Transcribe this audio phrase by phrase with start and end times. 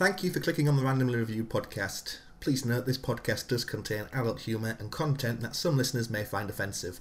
[0.00, 2.20] Thank you for clicking on the Randomly Reviewed podcast.
[2.40, 6.48] Please note this podcast does contain adult humour and content that some listeners may find
[6.48, 7.00] offensive.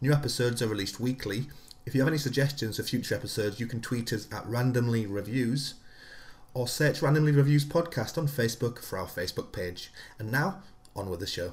[0.00, 1.46] New episodes are released weekly.
[1.86, 5.74] If you have any suggestions for future episodes, you can tweet us at Randomly Reviews
[6.52, 9.92] or search Randomly Reviews Podcast on Facebook for our Facebook page.
[10.18, 10.64] And now,
[10.96, 11.52] on with the show.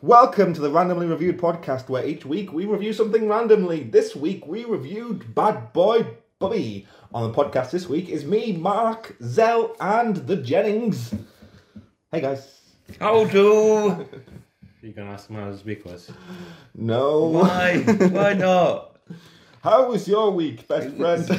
[0.00, 3.82] Welcome to the Randomly Reviewed podcast, where each week we review something randomly.
[3.82, 6.06] This week we reviewed Bad Boy
[6.38, 6.86] Bubby.
[7.12, 11.12] On the podcast this week is me, Mark, Zell, and the Jennings.
[12.12, 12.60] Hey guys.
[13.00, 14.06] How do?
[14.80, 16.08] You can ask him how his week was.
[16.76, 17.24] No.
[17.24, 17.78] Why?
[17.80, 18.96] Why not?
[19.60, 21.28] How was your week, best friend?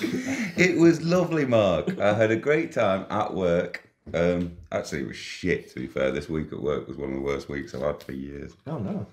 [0.58, 1.98] It was lovely, Mark.
[1.98, 3.89] I had a great time at work.
[4.14, 5.68] Um, actually, it was shit.
[5.70, 8.02] To be fair, this week at work was one of the worst weeks I've had
[8.02, 8.52] for years.
[8.66, 9.06] oh no.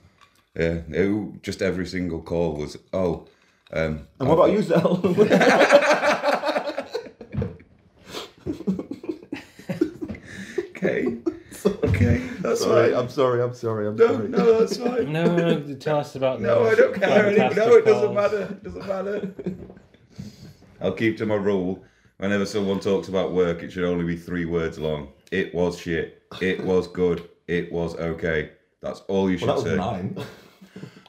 [0.56, 3.28] Yeah, it, just every single call was, oh.
[3.72, 5.02] Um, And what about you, Zell?
[10.78, 11.18] Okay,
[11.84, 13.00] okay, that's sorry, right.
[13.02, 14.28] I'm sorry, I'm sorry, I'm No, sorry.
[14.30, 15.12] no, that's fine.
[15.12, 17.26] No, no, tell us about No, the I don't care.
[17.28, 18.16] any- No, it doesn't calls.
[18.16, 18.42] matter.
[18.44, 19.34] It doesn't matter.
[20.82, 21.84] I'll keep to my rule.
[22.18, 25.10] Whenever someone talks about work, it should only be three words long.
[25.32, 26.24] It was shit.
[26.42, 27.30] It was good.
[27.48, 28.52] It was okay.
[28.82, 30.02] That's all you should Well, that was say.
[30.02, 30.26] nine.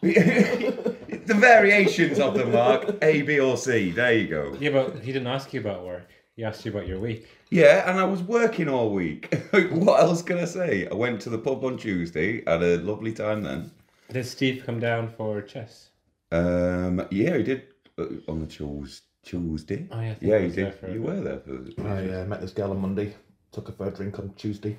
[0.03, 3.91] the variations of the mark A, B, or C.
[3.91, 4.56] There you go.
[4.61, 6.09] Yeah, but he didn't ask you about work.
[6.37, 7.27] He asked you about your week.
[7.50, 9.34] Yeah, and I was working all week.
[9.70, 10.87] what else can I say?
[10.89, 12.45] I went to the pub on Tuesday.
[12.47, 13.70] Had a lovely time then.
[14.12, 15.89] Did Steve come down for chess?
[16.31, 17.62] Um, yeah, he did
[17.98, 19.88] uh, on the Tues- Tuesday.
[19.91, 20.74] Oh, yeah, I think yeah, I he was there did.
[20.74, 21.08] for a You bit.
[21.08, 21.88] were there for the.
[21.88, 23.14] I uh, met this girl on Monday,
[23.52, 24.77] took her for a drink on Tuesday.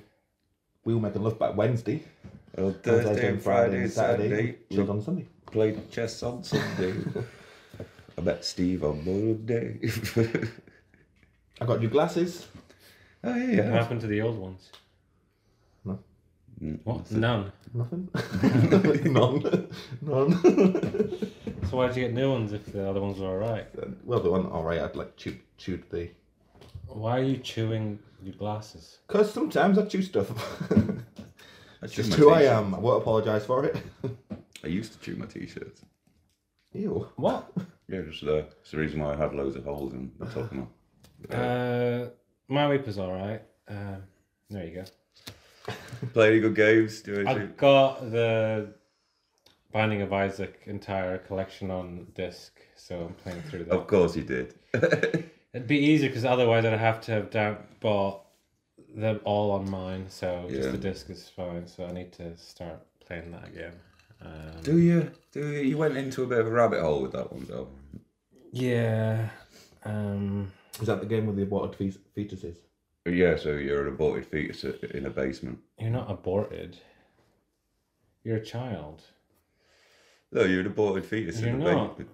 [0.86, 2.04] We were making love back Wednesday.
[2.58, 4.58] Well, Thursday, Thursday, and Friday, and Saturday.
[4.72, 5.28] She was on Sunday.
[5.46, 6.94] Played chess on Sunday.
[8.18, 9.80] I met Steve on Monday.
[11.62, 12.48] I got new glasses.
[13.24, 13.46] oh yeah.
[13.46, 13.72] What yeah.
[13.72, 14.72] happened to the old ones?
[15.86, 16.00] No.
[16.84, 17.12] What?
[17.12, 17.52] None.
[17.74, 18.10] Nothing.
[19.14, 19.70] None.
[20.02, 21.32] None.
[21.70, 23.68] So why did you get new ones if the other ones were alright?
[24.04, 24.80] well, they weren't alright.
[24.82, 26.10] I'd like chewed, chewed the.
[26.88, 29.00] Why are you chewing your glasses?
[29.08, 30.30] Because sometimes I chew stuff.
[31.82, 32.58] That's Just who I t-shirts.
[32.58, 32.76] am.
[32.76, 33.78] I won't apologise for it.
[34.64, 35.82] I used to chew my t-shirts.
[36.74, 37.08] Ew.
[37.16, 37.52] What?
[37.92, 40.38] Yeah, just uh, it's the reason why I have loads of holes in the top
[40.38, 40.68] of them.
[41.28, 42.10] Uh,
[42.48, 43.42] my week was alright.
[43.68, 44.04] Um,
[44.52, 45.74] there you go.
[46.14, 47.02] Play any good games?
[47.02, 48.76] Do I got the
[49.72, 53.74] Binding of Isaac entire collection on disc, so I'm playing through that.
[53.76, 54.56] Of course you did.
[54.74, 58.22] It'd be easier because otherwise I'd have to have down bought
[58.96, 60.06] them all on mine.
[60.10, 60.72] So just Yeah.
[60.72, 61.68] the disc is fine.
[61.68, 63.74] So I need to start playing that again.
[64.22, 65.12] Um, Do you?
[65.32, 65.60] Do you?
[65.62, 67.68] You went into a bit of a rabbit hole with that one, though.
[68.52, 69.30] yeah.
[69.86, 72.58] Um, Is that the game with the aborted fe- fetuses?
[73.06, 75.60] Yeah, so you're an aborted fetus in a basement.
[75.80, 76.78] you're not aborted.
[78.24, 79.04] You're a child.
[80.32, 81.98] No, you're an aborted fetus You're in a not.
[81.98, 82.10] basement.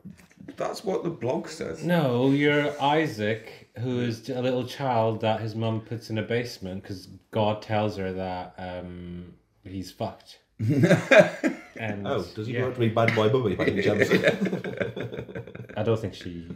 [0.58, 1.84] That's what the blog says.
[1.84, 6.82] No, you're Isaac, who is a little child that his mum puts in a basement
[6.84, 9.34] because God tells her that um,
[9.64, 10.40] he's fucked.
[11.78, 12.62] And Oh, does he yeah.
[12.62, 14.10] go out to be bad boy bubby by any chance?
[15.76, 16.48] I don't think she.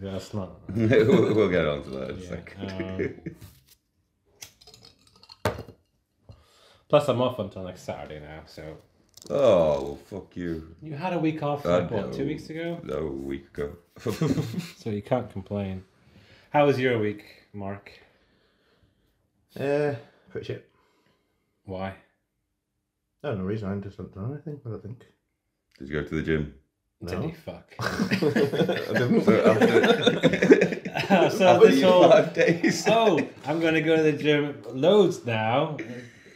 [0.00, 0.50] That's not.
[0.76, 2.70] we'll, we'll get on to that in a second.
[2.70, 3.20] um,
[6.88, 8.76] Plus, I'm off until next Saturday now, so
[9.30, 10.74] oh, well, fuck you.
[10.82, 13.76] you had a week off I like what two weeks ago, No, a week ago.
[14.78, 15.84] so you can't complain.
[16.50, 17.90] How was your week, Mark?
[19.58, 19.94] uh,
[20.30, 20.68] pretty shit.
[21.64, 21.94] Why?
[23.22, 23.68] No, no reason.
[23.70, 24.60] I just haven't done anything.
[24.62, 25.04] But I don't think.
[25.78, 26.54] Did you go to the gym?
[27.04, 27.26] Did No.
[27.28, 27.74] he fuck?
[27.80, 29.24] I didn't.
[29.24, 32.84] So after, so this whole five days.
[32.88, 35.76] oh, I'm gonna go to the gym loads now.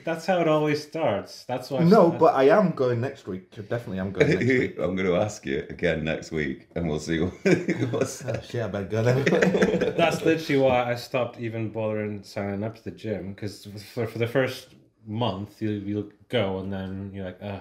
[0.04, 1.44] That's how it always starts.
[1.44, 1.84] That's why.
[1.84, 3.52] no, but I am going next week.
[3.56, 4.78] I definitely am going next week.
[4.81, 7.32] I'm going to ask you again next week, and we'll see what,
[7.90, 9.94] what's Oh, shit, I better go then.
[9.96, 14.19] That's literally why I stopped even bothering signing up to the gym because for, for
[14.19, 14.75] the first
[15.06, 17.60] month you you'll go and then you're like, ugh,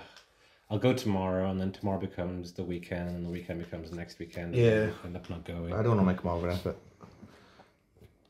[0.69, 4.19] I'll go tomorrow, and then tomorrow becomes the weekend, and the weekend becomes the next
[4.19, 4.55] weekend.
[4.55, 4.73] and Yeah.
[4.85, 5.73] you end up not going.
[5.73, 6.77] I don't want to make more of an effort.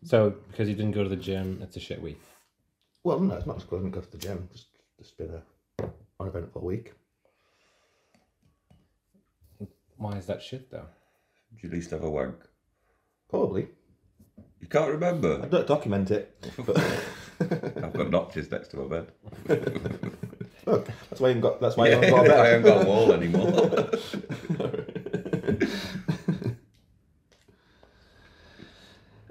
[0.03, 2.19] So because you didn't go to the gym, it's a shit week.
[3.03, 4.47] Well, no, it's not just going to go to the gym.
[4.51, 4.67] Just,
[4.99, 5.31] just been
[5.79, 5.85] a
[6.19, 6.93] uneventful week.
[9.97, 10.87] Why is that shit though?
[11.53, 12.35] Did you at least have a wank?
[13.29, 13.67] Probably.
[14.59, 15.41] You can't remember?
[15.43, 16.35] I don't document it.
[16.65, 16.77] But
[17.39, 19.11] I've got notches next to my bed.
[20.65, 21.61] look, that's why you haven't got.
[21.61, 22.63] That's why you Yeah, haven't got a I bed.
[22.63, 23.89] haven't got a wall anymore.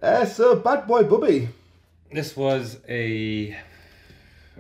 [0.02, 1.48] Uh, so, Bad Boy Bubby.
[2.12, 3.56] This was a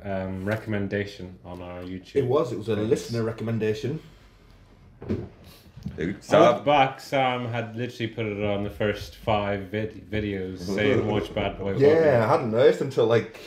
[0.04, 2.16] um, recommendation on our YouTube.
[2.16, 2.52] It was.
[2.52, 4.00] It was a listener recommendation.
[5.98, 11.06] I looked back, Sam had literally put it on the first five vid- videos saying
[11.10, 13.40] watch Bad Boy Yeah, I hadn't noticed until like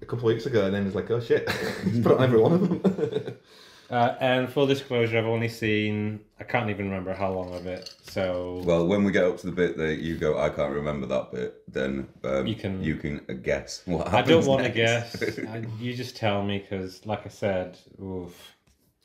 [0.00, 1.50] a couple of weeks ago, and then it's like, oh shit,
[1.84, 3.36] He's put it on every one of them.
[3.90, 7.92] Uh, and full disclosure, I've only seen, I can't even remember how long of it.
[8.04, 11.06] So, well, when we get up to the bit that you go, I can't remember
[11.08, 14.28] that bit, then um, You can- you can uh, guess what happens.
[14.28, 15.38] I don't want to guess.
[15.40, 18.34] I, you just tell me because, like I said, oof.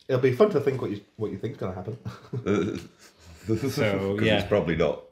[0.07, 1.97] It'll be fun to think what you what you think's gonna happen.
[3.47, 3.55] So,
[4.17, 4.39] 'Cause yeah.
[4.39, 5.03] it's probably not.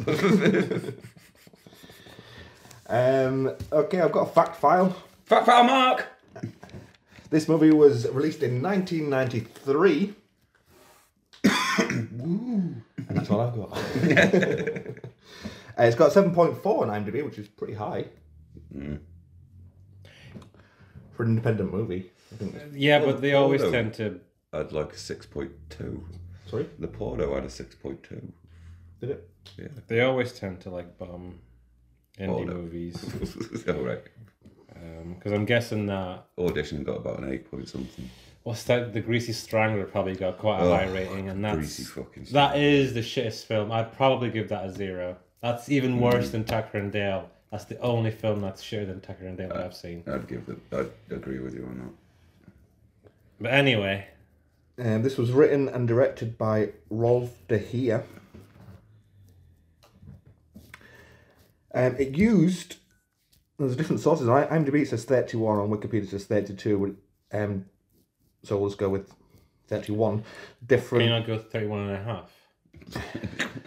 [2.87, 4.95] Um, okay, I've got a fact file.
[5.25, 6.05] Fact file mark.
[7.29, 10.13] This movie was released in 1993.
[11.79, 13.77] and that's all I've got.
[15.77, 18.05] Uh, it's got 7.4 on IMDb, which is pretty high.
[18.71, 19.01] For
[21.23, 22.09] an independent movie.
[22.31, 23.75] I think it's- Yeah, but they always Porno.
[23.75, 24.21] tend to.
[24.53, 26.05] I'd like a six point two.
[26.49, 28.31] Sorry, The Porno had a six point two.
[29.01, 29.29] did it?
[29.57, 29.67] Yeah.
[29.87, 31.39] They always tend to like bum
[32.17, 32.53] indie Porno.
[32.53, 33.65] movies.
[33.67, 34.01] All right.
[35.17, 38.09] Because I'm guessing that Audition got about an eight point something.
[38.43, 38.93] what's that?
[38.93, 42.25] The Greasy Strangler probably got quite a Oh, high rating, and that's Greasy fucking.
[42.31, 43.71] that is the shittest film.
[43.71, 45.17] I'd probably give that a zero.
[45.41, 47.29] That's even worse than Tucker and Dale.
[47.51, 50.03] That's the only film that's shitter than Tucker and Dale that I've seen.
[50.07, 50.57] I'd give it.
[50.75, 53.11] I'd agree with you on that.
[53.39, 54.07] But anyway,
[54.77, 58.03] Um, this was written and directed by Rolf de Heer.
[61.73, 62.77] Um, it used
[63.57, 64.27] there's different sources.
[64.27, 66.97] On IMDb says 31, on Wikipedia says 32.
[67.31, 67.65] Um,
[68.43, 69.11] so we'll just go with
[69.67, 70.17] 31.
[70.19, 70.25] can
[70.65, 71.03] Different.
[71.05, 72.31] you not go 31 and a half?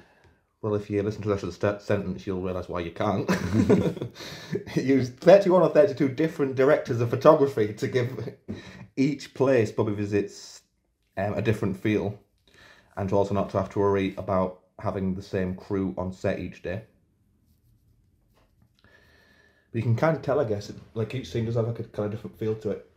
[0.61, 2.91] Well, if you listen to the rest of the st- sentence, you'll realise why you
[2.91, 3.31] can't.
[4.75, 8.35] it used 31 or 32 different directors of photography to give
[8.97, 10.63] each place Bobby visits
[11.17, 12.19] um, a different feel,
[12.97, 16.41] and to also not to have to worry about having the same crew on set
[16.41, 16.83] each day.
[19.71, 21.79] But you can kind of tell, I guess, it, like each scene does have like
[21.81, 22.91] a kind of different feel to it.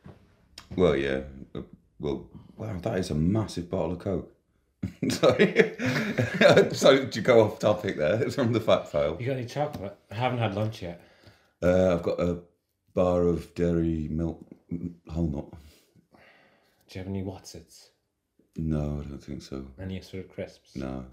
[0.76, 1.22] Well, yeah.
[1.54, 1.62] Uh,
[2.00, 2.28] Well,
[2.58, 4.32] wow, that is a massive bottle of Coke.
[5.10, 5.76] Sorry.
[6.72, 8.22] Sorry to go off topic there.
[8.24, 9.18] It's from the fact file.
[9.20, 9.96] You got any chocolate?
[10.10, 11.02] I haven't had lunch yet.
[11.62, 12.40] Uh, I've got a
[12.94, 14.44] bar of dairy milk
[15.10, 15.46] whole nut.
[16.90, 17.90] Do you have any Wotsits?
[18.58, 19.66] No, I don't think so.
[19.80, 20.76] Any sort of crisps?
[20.76, 21.06] No.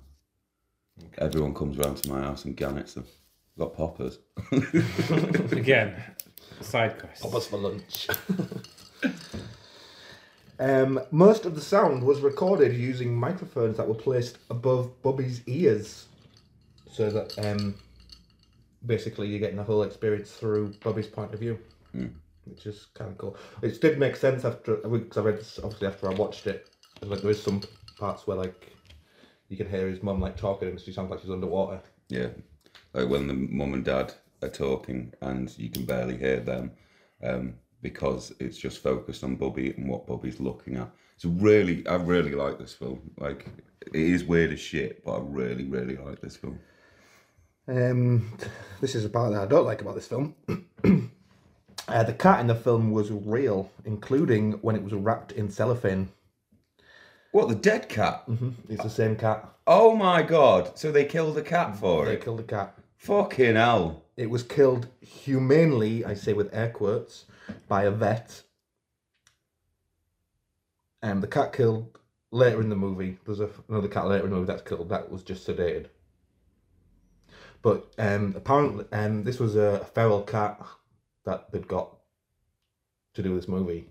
[1.19, 3.05] Everyone comes round to my house and gannets them.
[3.59, 4.19] I've got poppers.
[5.53, 6.01] Again,
[6.61, 7.23] side quest.
[7.23, 8.09] Poppers for lunch.
[10.61, 16.07] um, most of the sound was recorded using microphones that were placed above Bubby's ears,
[16.89, 17.75] so that um,
[18.87, 21.59] basically you're getting the whole experience through Bubby's point of view,
[22.45, 23.37] which is kind of cool.
[23.63, 26.69] It did make sense after because I read this obviously after I watched it.
[27.03, 27.63] Like there is some
[27.99, 28.73] parts where like
[29.49, 31.81] you can hear his mum like talking and she sounds like she's underwater.
[32.09, 32.29] Yeah.
[32.99, 34.12] Like when the mum and dad
[34.43, 36.73] are talking and you can barely hear them
[37.23, 40.90] um, because it's just focused on Bobby and what Bobby's looking at.
[41.14, 43.12] It's really, I really like this film.
[43.17, 43.47] Like,
[43.83, 46.59] it is weird as shit, but I really, really like this film.
[47.69, 48.33] Um,
[48.81, 50.35] this is a part that I don't like about this film.
[51.88, 56.09] uh, the cat in the film was real, including when it was wrapped in cellophane.
[57.31, 58.25] What, the dead cat?
[58.69, 59.49] It's the same cat.
[59.69, 60.78] Oh my god.
[60.78, 62.19] So they killed a cat for They it?
[62.19, 62.75] They killed the cat.
[62.99, 64.05] Fucking hell.
[64.17, 67.25] It was killed humanely, I say with air quotes,
[67.69, 68.43] by a vet.
[71.00, 71.97] And the cat killed
[72.33, 73.19] later in the movie.
[73.25, 74.88] There's a, another cat later in the movie that's killed.
[74.88, 75.87] That was just sedated.
[77.62, 80.61] But um, apparently, um, this was a feral cat
[81.25, 81.97] that they'd got
[83.14, 83.90] to do this movie,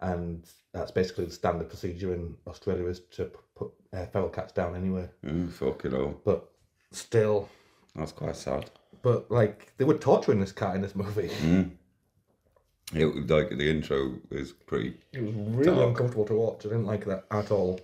[0.00, 4.76] and that's basically the standard procedure in Australia is to put uh, feral cats down
[4.76, 5.08] anyway.
[5.24, 6.20] Mm, fucking hell.
[6.24, 6.50] But
[6.92, 7.48] still,
[7.96, 8.70] That's quite sad.
[9.02, 11.30] but like they were torturing this cat in this movie.
[11.42, 11.70] Mm.
[12.92, 14.96] It, like, the intro is pretty.
[15.12, 15.90] It was really Dark.
[15.90, 16.66] uncomfortable to watch.
[16.66, 17.78] I didn't like that at all.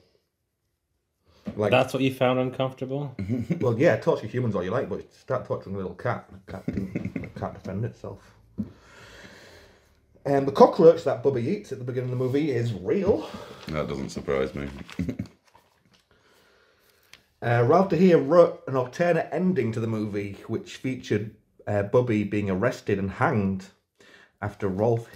[1.54, 3.14] Like, That's what you found uncomfortable?
[3.60, 6.28] well, yeah, torture humans all you like, but start torturing a little cat.
[6.46, 8.18] The cat didn't, can't defend itself.
[10.24, 13.30] And the cockroach that Bubby eats at the beginning of the movie is real.
[13.68, 14.68] That doesn't surprise me.
[17.42, 21.34] Uh, Rolf De Heer wrote an alternate ending to the movie, which featured
[21.66, 23.66] uh, Bubby being arrested and hanged
[24.40, 25.08] after Rolf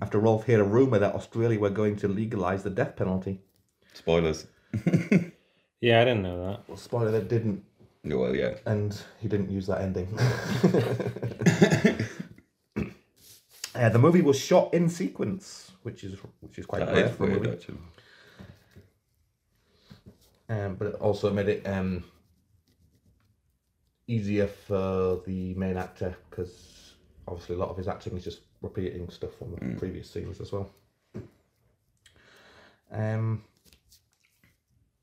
[0.00, 3.40] after Rolf heard a rumor that Australia were going to legalize the death penalty.
[3.92, 4.46] Spoilers.
[5.84, 6.60] Yeah, I didn't know that.
[6.68, 7.64] Well, spoiler, that didn't,
[8.04, 8.54] Well, yeah.
[8.66, 10.16] and he didn't use that ending.
[13.74, 17.16] uh, the movie was shot in sequence, which is which is quite That rare is
[17.16, 17.50] for a movie.
[17.50, 17.78] actually.
[20.52, 22.04] Um, but it also made it um,
[24.06, 26.92] easier for the main actor because
[27.26, 30.52] obviously a lot of his acting is just repeating stuff from the previous scenes as
[30.52, 30.70] well.
[32.90, 33.44] Um,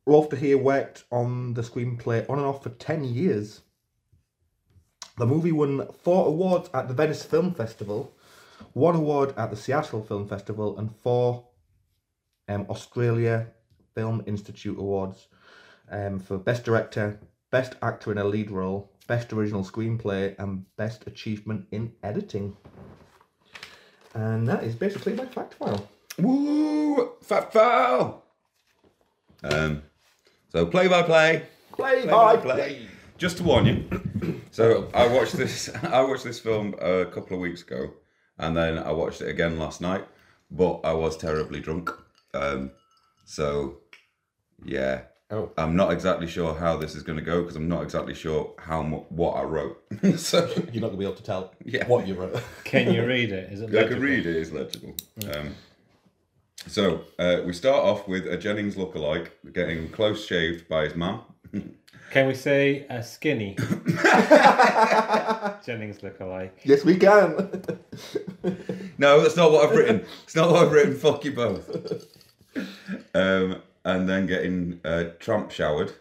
[0.05, 3.61] Rolf de Heer worked on the screenplay on and off for 10 years.
[5.17, 8.13] The movie won four awards at the Venice Film Festival,
[8.73, 11.47] one award at the Seattle Film Festival, and four
[12.47, 13.47] um, Australia
[13.95, 15.27] Film Institute Awards
[15.91, 17.19] um, for Best Director,
[17.51, 22.55] Best Actor in a Lead Role, Best Original Screenplay, and Best Achievement in Editing.
[24.13, 25.87] And that is basically my fact file.
[26.17, 27.11] Woo!
[27.21, 28.25] Fat foul!
[29.43, 29.83] Um,
[30.49, 31.45] so play by play.
[31.71, 32.55] Play by by play.
[32.55, 32.87] play.
[33.17, 33.85] Just to warn you.
[34.51, 35.69] So I watched this.
[35.83, 37.93] I watched this film a couple of weeks ago,
[38.39, 40.05] and then I watched it again last night.
[40.49, 41.91] But I was terribly drunk.
[42.33, 42.71] Um,
[43.25, 43.77] so
[44.65, 45.51] yeah, Oh.
[45.57, 48.51] I'm not exactly sure how this is going to go because I'm not exactly sure
[48.57, 49.79] how mu- what I wrote.
[50.17, 51.85] so You're not going to be able to tell Yeah.
[51.87, 52.41] what you wrote.
[52.63, 53.51] Can you read it?
[53.53, 53.89] Is it I legible?
[53.95, 54.35] can read it.
[54.35, 54.95] It's legible.
[55.31, 55.53] Um,
[56.67, 61.21] so uh, we start off with a Jennings lookalike getting close shaved by his mum.
[62.11, 63.55] Can we say a skinny
[65.63, 66.59] Jennings look-alike?
[66.63, 67.77] yes, we can.
[68.97, 70.03] No, that's not what I've written.
[70.23, 70.95] It's not what I've written.
[70.97, 71.69] Fuck you both.
[73.13, 75.93] Um, and then getting uh, tramp showered.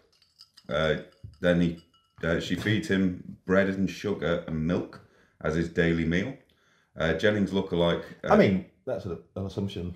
[0.69, 0.97] Uh,
[1.41, 1.85] then he,
[2.23, 5.01] uh, she feeds him bread and sugar and milk
[5.43, 6.35] as his daily meal.
[6.97, 8.05] Uh, Jennings lookalike.
[8.25, 9.95] Uh, I mean, that's a, an assumption.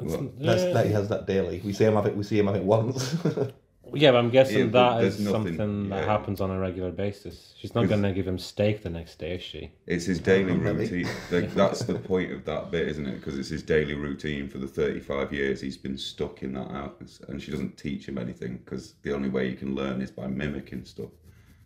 [0.00, 0.72] Well, That's, Yeah.
[0.72, 1.60] that he has that daily.
[1.62, 2.16] We see him have it.
[2.16, 3.16] We see him have it once.
[3.94, 6.04] Yeah, but I'm guessing Yeah, but that nothing- something that yeah.
[6.06, 7.54] happens on a regular basis.
[7.58, 9.70] She's not going to give him steak the next day, is she?
[9.86, 11.08] It's his daily routine.
[11.30, 13.16] Like, that's the point of that bit, isn't it?
[13.16, 17.20] Because it's his daily routine for the 35 years he's been stuck in that house.
[17.28, 20.26] And she doesn't teach him anything because the only way you can learn is by
[20.26, 21.10] mimicking stuff.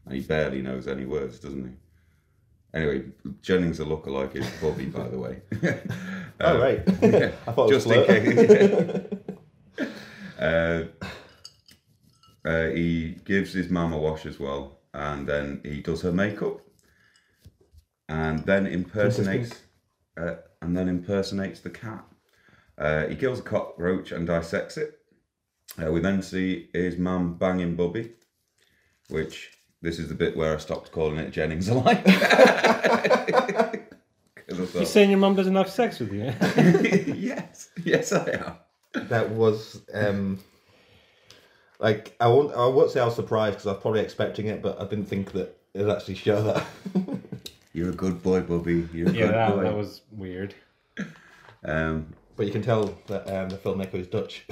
[0.07, 1.73] And he barely knows any words, doesn't he?
[2.79, 3.05] Anyway,
[3.41, 5.41] Jennings a lookalike is Bobby, by the way.
[6.41, 6.83] oh right.
[7.03, 9.11] yeah, I thought it was just in Flirt.
[9.79, 9.89] case.
[10.41, 10.85] uh,
[12.45, 16.61] uh, he gives his mum a wash as well, and then he does her makeup,
[18.09, 19.63] and then impersonates,
[20.17, 22.05] uh, and then impersonates the cat.
[22.77, 24.99] Uh, he kills a cockroach and dissects it.
[25.83, 28.13] Uh, we then see his mum banging Bubby,
[29.09, 32.05] which this is the bit where I stopped calling it Jennings alike.
[34.47, 36.25] 'Cause I You thought, saying your mum doesn't have sex with you?
[37.15, 39.09] yes, yes, I am.
[39.09, 40.39] that was um,
[41.85, 42.55] like I won't.
[42.55, 45.05] I won't say I was surprised because I was probably expecting it, but I didn't
[45.05, 46.67] think that it'd actually show that.
[47.75, 48.89] You're a good boy, Bubby.
[48.95, 49.63] You're a yeah, good that, boy.
[49.65, 50.55] that was weird.
[51.63, 54.47] Um, but you can tell that um, the filmmaker is Dutch.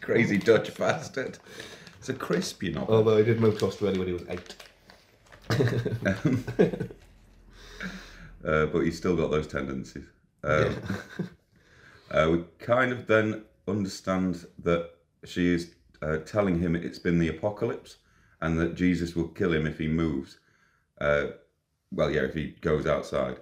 [0.00, 1.38] crazy Dutch bastard.
[1.98, 2.86] It's a crisp, you know.
[2.88, 4.54] Although he did move to Australia when he was eight.
[8.42, 10.06] uh, but he's still got those tendencies.
[10.44, 10.76] Um,
[12.10, 14.90] uh, we kind of then understand that
[15.24, 17.96] she is uh, telling him it's been the apocalypse
[18.40, 20.38] and that Jesus will kill him if he moves.
[21.00, 21.28] Uh,
[21.90, 23.38] well, yeah, if he goes outside,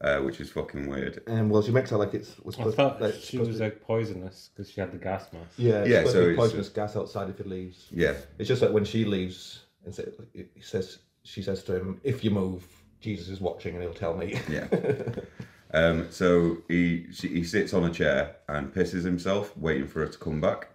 [0.00, 1.22] uh, which is fucking weird.
[1.26, 3.64] Um, well, she makes it like it's was I supposed, thought like, she was to-
[3.64, 5.50] like poisonous because she had the gas mask.
[5.58, 7.86] yeah, Yeah, so to be it's- poisonous gas outside if he leaves.
[7.90, 12.00] Yeah, It's just like when she leaves, and say, he says she says to him,
[12.02, 12.64] "If you move,
[13.00, 14.68] Jesus is watching, and he'll tell me." yeah.
[15.72, 20.08] Um, so he she, he sits on a chair and pisses himself, waiting for her
[20.08, 20.68] to come back,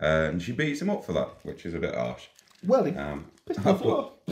[0.00, 2.26] uh, and she beats him up for that, which is a bit harsh.
[2.64, 3.26] well, he Um,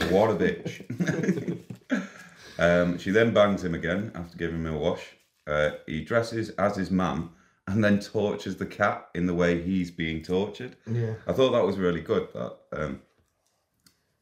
[0.09, 1.61] what a bitch.
[2.59, 5.15] um, she then bangs him again after giving him a wash.
[5.47, 7.31] Uh, he dresses as his mum
[7.67, 10.75] and then tortures the cat in the way he's being tortured.
[10.85, 11.15] Yeah.
[11.27, 12.27] I thought that was really good.
[12.33, 13.01] That um,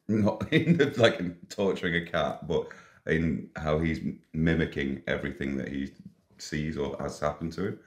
[0.08, 2.68] not in the, like torturing a cat, but
[3.08, 4.00] in how he's
[4.34, 5.92] mimicking everything that he
[6.38, 7.80] sees or has happened to him.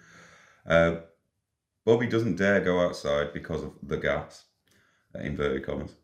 [0.66, 0.96] Uh,
[1.84, 4.44] Bobby doesn't dare go outside because of the gas,
[5.14, 5.94] uh, inverted commas.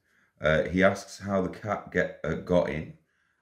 [0.41, 2.95] Uh, he asks how the cat get uh, got in,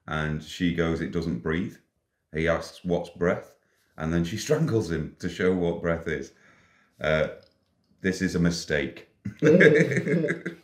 [0.07, 1.75] and she goes, "It doesn't breathe."
[2.33, 3.55] He asks, "What's breath?"
[3.97, 6.33] and then she strangles him to show what breath is.
[6.99, 7.27] Uh,
[8.01, 9.07] this is a mistake.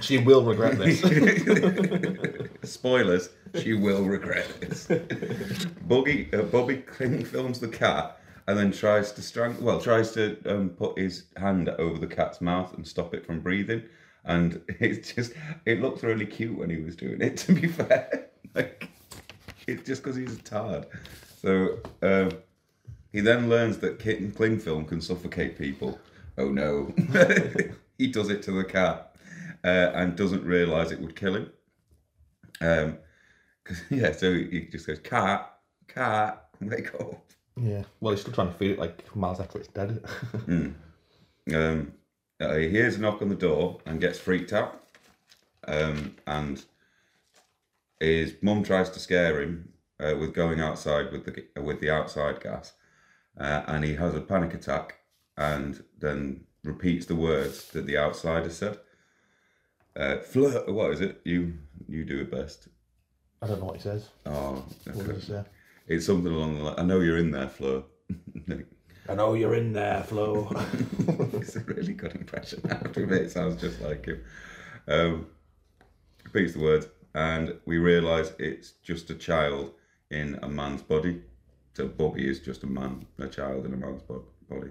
[0.00, 1.00] She will regret this.
[2.64, 3.28] Spoilers,
[3.60, 4.86] she will regret this.
[5.82, 10.36] Buggy, uh, Bobby King films the cat and then tries to strangle, well, tries to
[10.46, 13.82] um, put his hand over the cat's mouth and stop it from breathing.
[14.24, 15.32] And it's just,
[15.64, 18.28] it looked really cute when he was doing it, to be fair.
[18.54, 18.88] like,
[19.66, 20.86] it's just because he's a tard.
[21.40, 22.30] So um,
[23.12, 25.98] he then learns that kitten cling film can suffocate people.
[26.38, 26.92] Oh no.
[27.98, 29.14] he does it to the cat
[29.64, 31.52] uh, and doesn't realise it would kill him.
[32.60, 32.98] Um,
[33.90, 35.52] yeah, so he just goes, cat,
[35.88, 37.24] cat, wake up.
[37.56, 37.82] yeah.
[38.00, 40.04] Well, he's still trying to feed it like miles after it's dead.
[41.52, 41.92] Um,
[42.40, 44.82] uh, he hears a knock on the door and gets freaked out.
[45.66, 46.64] Um, and
[48.00, 52.40] his mum tries to scare him uh, with going outside with the with the outside
[52.40, 52.72] gas,
[53.38, 54.98] uh, and he has a panic attack
[55.36, 58.78] and then repeats the words that the outsider said.
[59.94, 61.20] Uh, Fleur, what is it?
[61.24, 61.54] You
[61.88, 62.68] you do it best.
[63.42, 64.08] I don't know what he says.
[64.26, 65.44] Oh, What does he say?
[65.88, 66.74] it's something along the line.
[66.78, 67.84] I know you're in there, Flo.
[69.08, 70.48] I know you're in there, Flo.
[71.34, 72.60] it's a really good impression.
[72.70, 74.22] I have to admit, it sounds just like him.
[74.86, 75.26] Um,
[76.24, 79.72] repeats the words, and we realise it's just a child
[80.10, 81.22] in a man's body.
[81.74, 84.70] So Bobby is just a man, a child in a man's bo- body.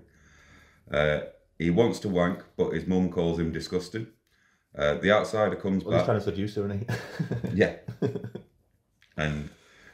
[0.90, 1.22] Uh,
[1.60, 4.08] he wants to wank, but his mum calls him disgusting.
[4.78, 6.06] Uh, the outsider comes well, he's back.
[6.06, 7.50] trying to seduce her, isn't he?
[7.54, 7.76] Yeah.
[9.22, 9.50] and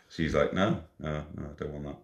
[0.10, 1.98] she's like, no, no, no, I don't want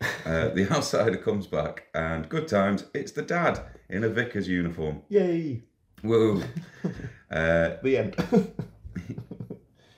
[0.00, 0.06] that.
[0.24, 5.02] Uh, the outsider comes back, and good times, it's the dad in a vicar's uniform.
[5.08, 5.62] Yay!
[6.02, 6.42] Whoa.
[7.30, 8.16] uh, The end.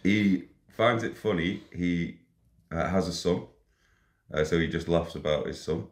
[0.02, 1.62] he finds it funny.
[1.74, 2.18] He
[2.70, 3.46] uh, has a son,
[4.32, 5.86] uh, so he just laughs about his son.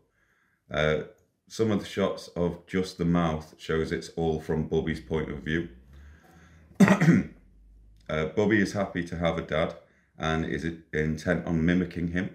[0.70, 1.02] Uh,
[1.48, 5.38] some of the shots of just the mouth shows it's all from Bubby's point of
[5.38, 5.68] view.
[8.08, 9.74] uh, Bubby is happy to have a dad
[10.20, 12.30] and is intent on mimicking him,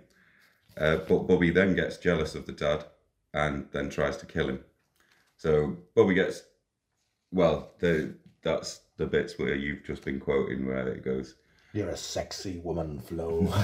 [0.78, 2.84] uh, but Bubby then gets jealous of the dad
[3.34, 4.60] and then tries to kill him.
[5.38, 6.44] So Bubby gets,
[7.32, 11.36] well, the that's the bits where you've just been quoting where it goes.
[11.74, 13.54] You're a sexy woman, Flo.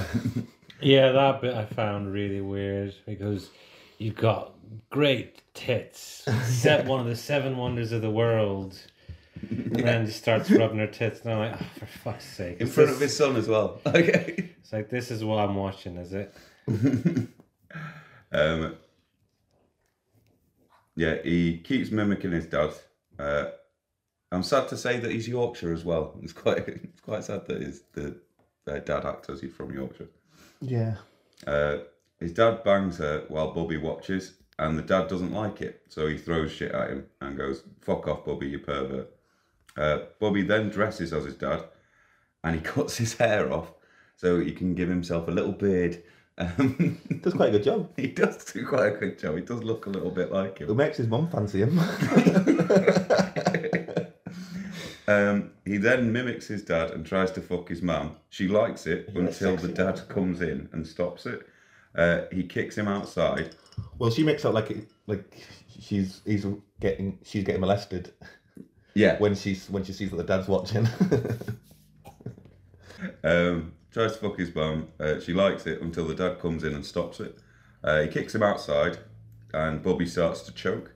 [0.82, 3.50] Yeah, that bit I found really weird because
[3.98, 4.54] you've got
[4.90, 8.76] great tits, set one of the seven wonders of the world,
[9.50, 12.60] and then just starts rubbing her tits, and I'm like, oh, for fuck's sake!
[12.60, 13.80] in front this- of his son as well.
[13.86, 14.50] Okay.
[14.60, 16.34] It's like this is what I'm watching, is it?
[18.34, 18.76] Um,
[20.96, 22.72] yeah, he keeps mimicking his dad.
[23.18, 23.46] Uh,
[24.30, 26.18] I'm sad to say that he's Yorkshire as well.
[26.22, 28.16] It's quite it's quite sad that his the
[28.66, 30.08] uh, dad actor is from Yorkshire.
[30.60, 30.96] yeah.
[31.46, 31.78] Uh,
[32.20, 36.16] his dad bangs her while Bobby watches, and the dad doesn't like it, so he
[36.16, 39.10] throws shit at him and goes, "Fuck off, Bobby, you pervert."
[39.76, 41.64] Uh, Bubby then dresses as his dad,
[42.44, 43.72] and he cuts his hair off
[44.16, 46.02] so he can give himself a little beard.
[46.38, 47.90] Um, Does quite a good job.
[47.96, 49.36] he does do quite a good job.
[49.36, 50.70] He does look a little bit like him.
[50.70, 51.78] It makes his mum fancy him.
[55.08, 58.16] Um, he then mimics his dad and tries to fuck his mum.
[58.30, 61.46] She likes it You're until the dad comes in and stops it.
[61.94, 63.56] Uh, he kicks him outside.
[63.98, 65.44] well, she makes out like it, like
[65.80, 66.46] she's he's
[66.80, 68.12] getting she's getting molested
[68.94, 69.18] Yeah.
[69.18, 70.88] when she's when she sees that the dad's watching.
[73.24, 74.88] Um, tries to fuck his bum.
[74.98, 77.38] Uh, she likes it until the dad comes in and stops it.
[77.82, 78.98] Uh, he kicks him outside,
[79.52, 80.94] and Bobby starts to choke.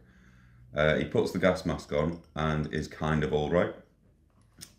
[0.74, 3.74] Uh, he puts the gas mask on and is kind of all right.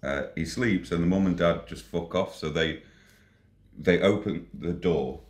[0.02, 2.36] Uh, he sleeps, and the mum and dad just fuck off.
[2.36, 2.82] So they
[3.78, 5.22] they open the door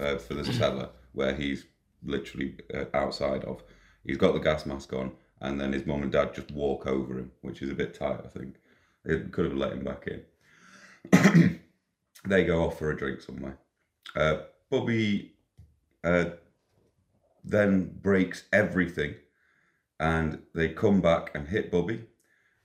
[0.00, 1.64] uh, for the cellar where he's
[2.04, 3.62] literally uh, outside of.
[4.04, 7.18] He's got the gas mask on, and then his mum and dad just walk over
[7.18, 8.20] him, which is a bit tight.
[8.24, 8.54] I think
[9.04, 10.22] they could have let him back in
[12.26, 13.58] they go off for a drink somewhere.
[14.14, 15.32] Uh, Bobby
[16.04, 16.26] uh,
[17.44, 19.14] then breaks everything
[19.98, 22.04] and they come back and hit Bobby.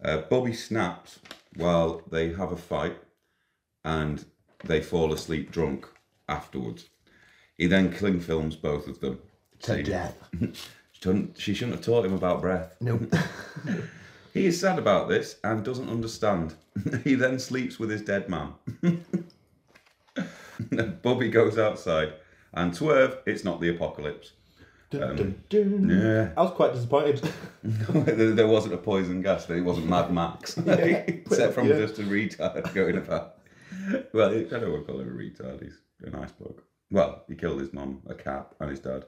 [0.04, 1.20] Uh, Bobby snaps
[1.56, 2.98] while they have a fight
[3.84, 4.26] and
[4.64, 5.88] they fall asleep drunk
[6.30, 6.90] afterwards.
[7.58, 9.20] He then cling films both of them.
[9.64, 10.30] to death.
[10.98, 12.76] She shouldn't, she shouldn't have taught him about breath.
[12.82, 13.14] Nope.
[14.34, 16.54] He is sad about this and doesn't understand.
[17.04, 18.54] he then sleeps with his dead man.
[21.02, 22.14] Bobby goes outside
[22.54, 24.34] and swerve, it's not the apocalypse.
[24.92, 25.90] Dun, um, dun, dun.
[25.90, 26.30] Yeah.
[26.38, 27.28] I was quite disappointed.
[27.64, 30.56] there wasn't a poison gas, but it wasn't Mad Max.
[30.56, 31.78] Except from Yeah.
[31.78, 33.38] just a retard going about.
[34.14, 36.64] Well, I don't want to call him a retard, he's a nice bloke.
[36.92, 39.06] Well, he killed his mum, a cat, and his dad.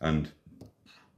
[0.00, 0.30] And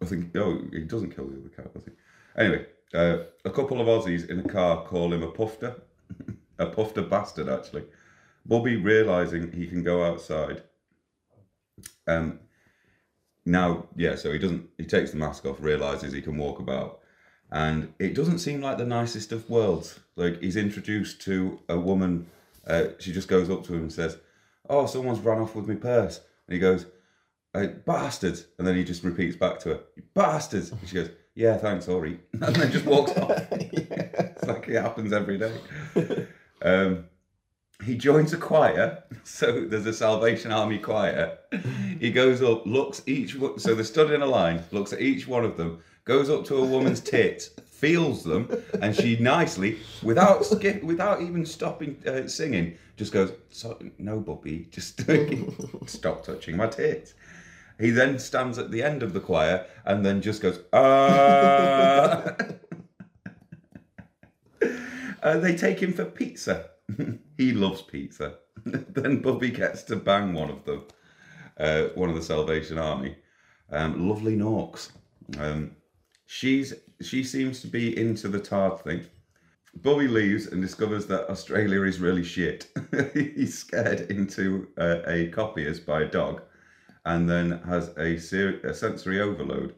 [0.03, 1.93] I think, oh, he doesn't kill the other cat, does he?
[2.37, 5.81] Anyway, Uh, a couple of Aussies in a car call him a pufter,
[6.59, 7.49] a pufter bastard.
[7.49, 7.85] Actually,
[8.45, 10.63] Bobby realizing he can go outside.
[12.09, 12.41] Um.
[13.47, 14.17] Now, yeah.
[14.17, 14.69] So he doesn't.
[14.77, 17.01] He takes the mask off, realizes he can walk about,
[17.53, 20.01] and it doesn't seem like the nicest of worlds.
[20.17, 22.27] Like he's introduced to a woman.
[22.67, 24.19] Uh, she just goes up to him and says,
[24.69, 26.87] "Oh, someone's run off with my purse," and he goes,
[27.53, 31.57] "Bastards!" And then he just repeats back to her, "You bastards!" And she goes, "Yeah,
[31.57, 33.31] thanks, sorry," and then just walks off.
[33.53, 35.53] It's like it happens every day.
[36.63, 37.05] Um,
[37.85, 41.37] he joins a choir, so there's a Salvation Army choir.
[41.99, 45.27] He goes up, looks each, one- so they're stood in a line, looks at each
[45.29, 48.49] one of them, goes up to a woman's tits, feels them,
[48.81, 54.69] and she nicely, without skip, without even stopping uh, singing, just goes, so, "No, Bobby,
[54.71, 55.03] just
[55.87, 57.15] stop touching my tits."
[57.81, 62.37] He then stands at the end of the choir and then just goes, "Ah."
[65.23, 66.71] Uh, they take him for pizza.
[67.37, 68.37] he loves pizza.
[68.65, 70.85] then Bubby gets to bang one of them,
[71.59, 73.17] uh, one of the Salvation Army.
[73.71, 74.91] Um, lovely Norks.
[75.39, 75.77] Um,
[76.27, 79.07] she's she seems to be into the tard thing.
[79.75, 82.67] Bobby leaves and discovers that Australia is really shit.
[83.15, 86.43] He's scared into uh, a copier's by a dog,
[87.05, 89.75] and then has a, ser- a sensory overload,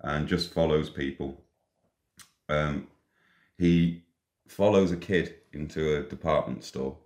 [0.00, 1.42] and just follows people.
[2.48, 2.88] Um,
[3.58, 4.02] he
[4.48, 6.96] follows a kid into a department store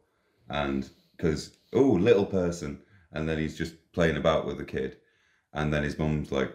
[0.49, 2.81] and because oh little person
[3.13, 4.97] and then he's just playing about with the kid.
[5.53, 6.53] And then his mum's like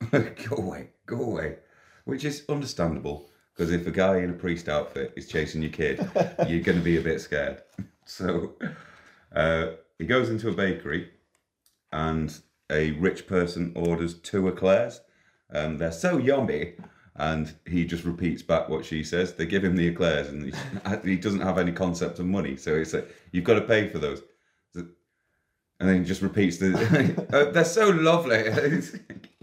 [0.00, 0.48] fuck off.
[0.48, 1.56] Go away go away.
[2.04, 5.98] Which is understandable because if a guy in a priest outfit is chasing your kid
[6.48, 7.62] you're going to be a bit scared.
[8.06, 8.54] So
[9.36, 9.66] uh,
[9.96, 11.10] he goes into a bakery
[11.92, 15.00] and a rich person orders two eclairs
[15.52, 16.74] um, they're so yummy
[17.16, 19.34] and he just repeats back what she says.
[19.34, 20.52] They give him the eclairs, and he,
[21.10, 23.98] he doesn't have any concept of money, so it's like you've got to pay for
[23.98, 24.22] those.
[25.80, 27.26] And then he just repeats the.
[27.32, 28.44] "Oh, they're so lovely.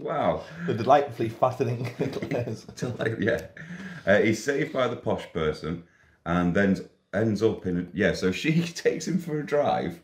[0.00, 0.44] Wow.
[0.64, 2.64] The delightfully fattening eclairs.
[3.18, 3.46] Yeah.
[4.06, 5.82] Uh, he's saved by the posh person,
[6.24, 7.80] and then ends up in.
[7.80, 10.00] A, yeah, so she takes him for a drive.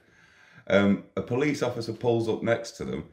[0.69, 3.05] Um, a police officer pulls up next to them,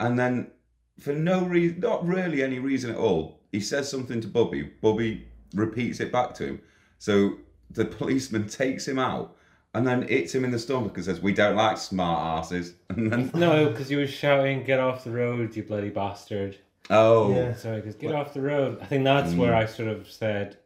[0.00, 0.50] and then
[0.98, 4.62] for no reason, not really any reason at all, he says something to Bubby.
[4.80, 6.60] Bubby repeats it back to him.
[6.98, 7.38] So
[7.70, 9.36] the policeman takes him out
[9.74, 13.12] and then hits him in the stomach and says, "We don't like smart asses." And
[13.12, 16.56] then No, because he was shouting, "Get off the road, you bloody bastard!"
[16.90, 17.54] oh, Yeah.
[17.54, 18.78] Sorry, because get off the road.
[18.80, 20.58] I think that's where I sort of said,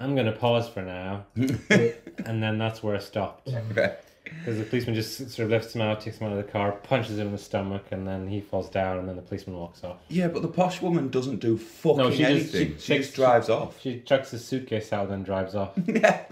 [0.00, 3.48] "I'm going to pause for now," and then that's where I stopped.
[4.38, 6.72] Because the policeman just sort of lifts him out, takes him out of the car,
[6.72, 9.84] punches him in the stomach, and then he falls down, and then the policeman walks
[9.84, 9.98] off.
[10.08, 12.50] yeah, but the posh woman doesn't do fucking No, she just- anything.
[12.76, 13.80] she she takes- just drives off.
[13.80, 15.72] She chucks his suitcase out and drives off.
[15.86, 16.24] yeah,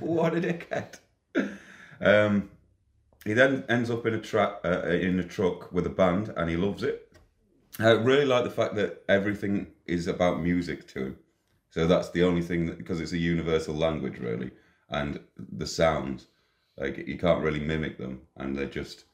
[0.00, 0.98] what a dickhead.
[2.00, 2.50] Um,
[3.24, 6.50] he then ends up in a track uh, in a truck with a band, and
[6.50, 7.08] he loves it.
[7.78, 11.16] I really like the fact that everything is about music to him.
[11.70, 14.50] So that's the only thing that because it's a universal language, really,
[14.90, 16.26] and the sounds
[16.82, 19.04] like you can't really mimic them, and they're just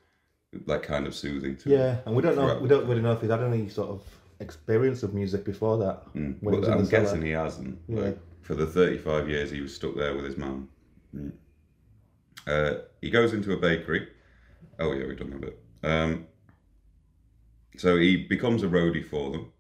[0.66, 1.70] like kind of soothing to.
[1.70, 2.59] Yeah, and we don't know.
[2.59, 4.02] We don't really know if he's had any sort of
[4.40, 6.02] experience of music before that.
[6.14, 7.04] he Well, I'm the cellar.
[7.04, 7.78] guessing he hasn't.
[7.88, 8.00] Yeah.
[8.00, 10.68] Like for the 35 years he was stuck there with his mum.
[11.14, 11.33] Mm.
[12.46, 14.09] Uh, he goes into a bakery.
[14.78, 15.62] Oh yeah, we've done that bit.
[15.83, 16.26] Um,
[17.76, 19.52] so he becomes a roadie for them.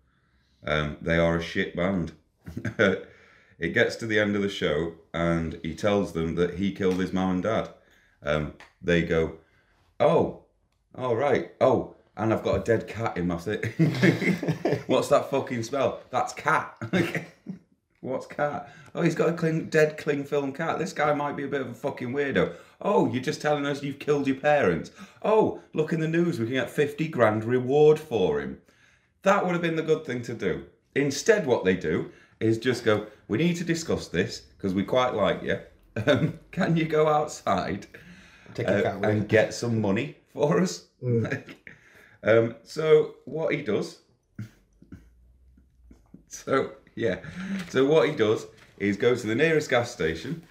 [0.66, 2.12] Um, they are a shit band.
[2.78, 6.98] it gets to the end of the show, and he tells them that he killed
[6.98, 7.68] his mum and dad.
[8.22, 9.38] Um, they go,
[10.00, 10.42] "Oh,
[10.94, 11.52] all right.
[11.60, 13.60] Oh, and I've got a dead cat in my thing.
[14.86, 16.00] What's that fucking smell?
[16.10, 16.76] That's cat.
[18.00, 18.72] What's cat?
[18.94, 20.78] Oh, he's got a cling, dead cling film cat.
[20.78, 22.54] This guy might be a bit of a fucking weirdo.
[22.80, 24.90] Oh, you're just telling us you've killed your parents.
[25.22, 26.40] Oh, look in the news.
[26.40, 28.58] We can get 50 grand reward for him.
[29.22, 30.66] That would have been the good thing to do.
[30.96, 35.14] Instead, what they do is just go, we need to discuss this because we quite
[35.14, 35.60] like you.
[36.06, 37.88] Um, can you go outside
[38.58, 40.88] uh, and get some money for us?
[42.22, 43.98] um, so what he does,
[46.28, 47.20] so yeah,
[47.68, 48.46] so what he does
[48.78, 50.42] is go to the nearest gas station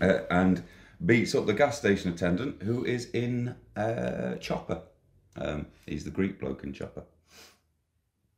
[0.00, 0.62] uh, and
[1.04, 4.82] beats up the gas station attendant who is in uh, Chopper.
[5.36, 7.04] Um, he's the Greek bloke in Chopper,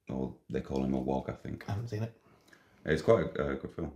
[0.09, 1.65] or they call him a wog, I think.
[1.69, 2.13] I haven't seen it.
[2.85, 3.93] It's quite a uh, good film.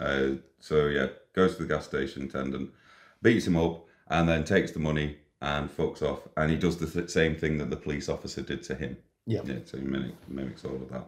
[0.00, 2.70] Uh, so yeah, goes to the gas station attendant,
[3.24, 6.20] beats him up, and then takes the money and fucks off.
[6.36, 8.96] And he does the th- same thing that the police officer did to him.
[9.26, 11.06] Yeah, Yeah, so he mimic, mimics all of that.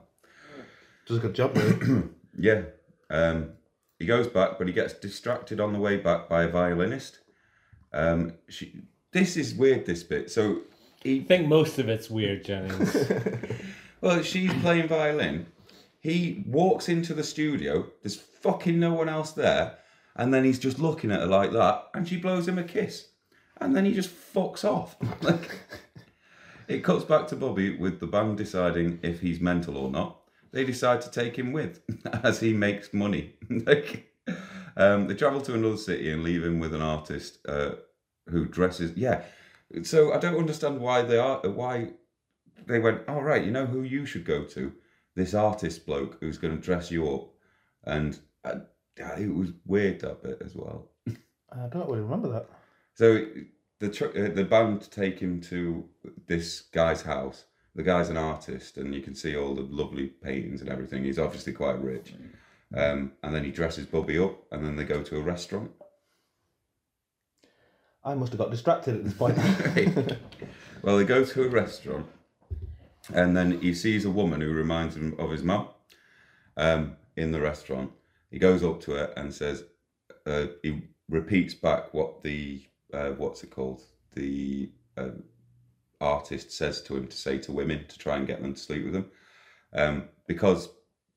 [1.07, 1.57] does a good job.
[1.57, 2.03] Really.
[2.39, 2.63] Yeah.
[3.09, 3.53] Um,
[3.99, 7.21] he goes back, but he gets distracted on the way back by a violinist.
[7.95, 8.83] Um, she.
[9.13, 9.87] This is weird.
[9.87, 10.31] This bit.
[10.31, 10.61] So
[11.03, 12.95] he I think most of it's weird, Jennings.
[14.03, 15.47] Well, she's playing violin.
[16.01, 17.87] He walks into the studio.
[18.03, 19.79] There's fucking no one else there.
[20.17, 21.89] And then he's just looking at her like that.
[21.95, 23.09] And she blows him a kiss.
[23.59, 24.97] And then he just fucks off.
[25.23, 25.59] like,
[26.69, 30.21] it cuts back to Bobby with the band deciding if he's mental or not.
[30.53, 31.81] They decide to take him with
[32.25, 33.35] as he makes money.
[33.51, 34.11] like,
[34.77, 37.73] um, they travel to another city and leave him with an artist uh,
[38.29, 38.97] who dresses.
[38.97, 39.23] Yeah.
[39.83, 41.91] So I don't understand why they are why
[42.67, 44.73] they went, all right, you know who you should go to?
[45.15, 47.33] This artist bloke who's going to dress you up.
[47.85, 48.61] And uh,
[48.97, 50.89] it was weird that bit as well.
[51.09, 52.47] I don't really remember that.
[52.95, 53.27] So
[53.79, 55.89] the tr- uh, the band take him to
[56.27, 57.45] this guy's house.
[57.75, 61.05] The guy's an artist, and you can see all the lovely paintings and everything.
[61.05, 62.15] He's obviously quite rich.
[62.75, 65.71] Um, and then he dresses Bobby up, and then they go to a restaurant.
[68.03, 69.39] I must have got distracted at this point.
[70.83, 72.07] Well, they go to a restaurant,
[73.13, 75.69] and then he sees a woman who reminds him of his mum
[76.57, 77.91] um, in the restaurant.
[78.31, 79.65] He goes up to her and says,
[80.27, 82.63] uh, he repeats back what the,
[82.93, 83.83] uh, what's it called?
[84.15, 85.23] The um,
[86.01, 88.85] artist says to him to say to women to try and get them to sleep
[88.85, 89.07] with him.
[89.73, 90.71] Um, because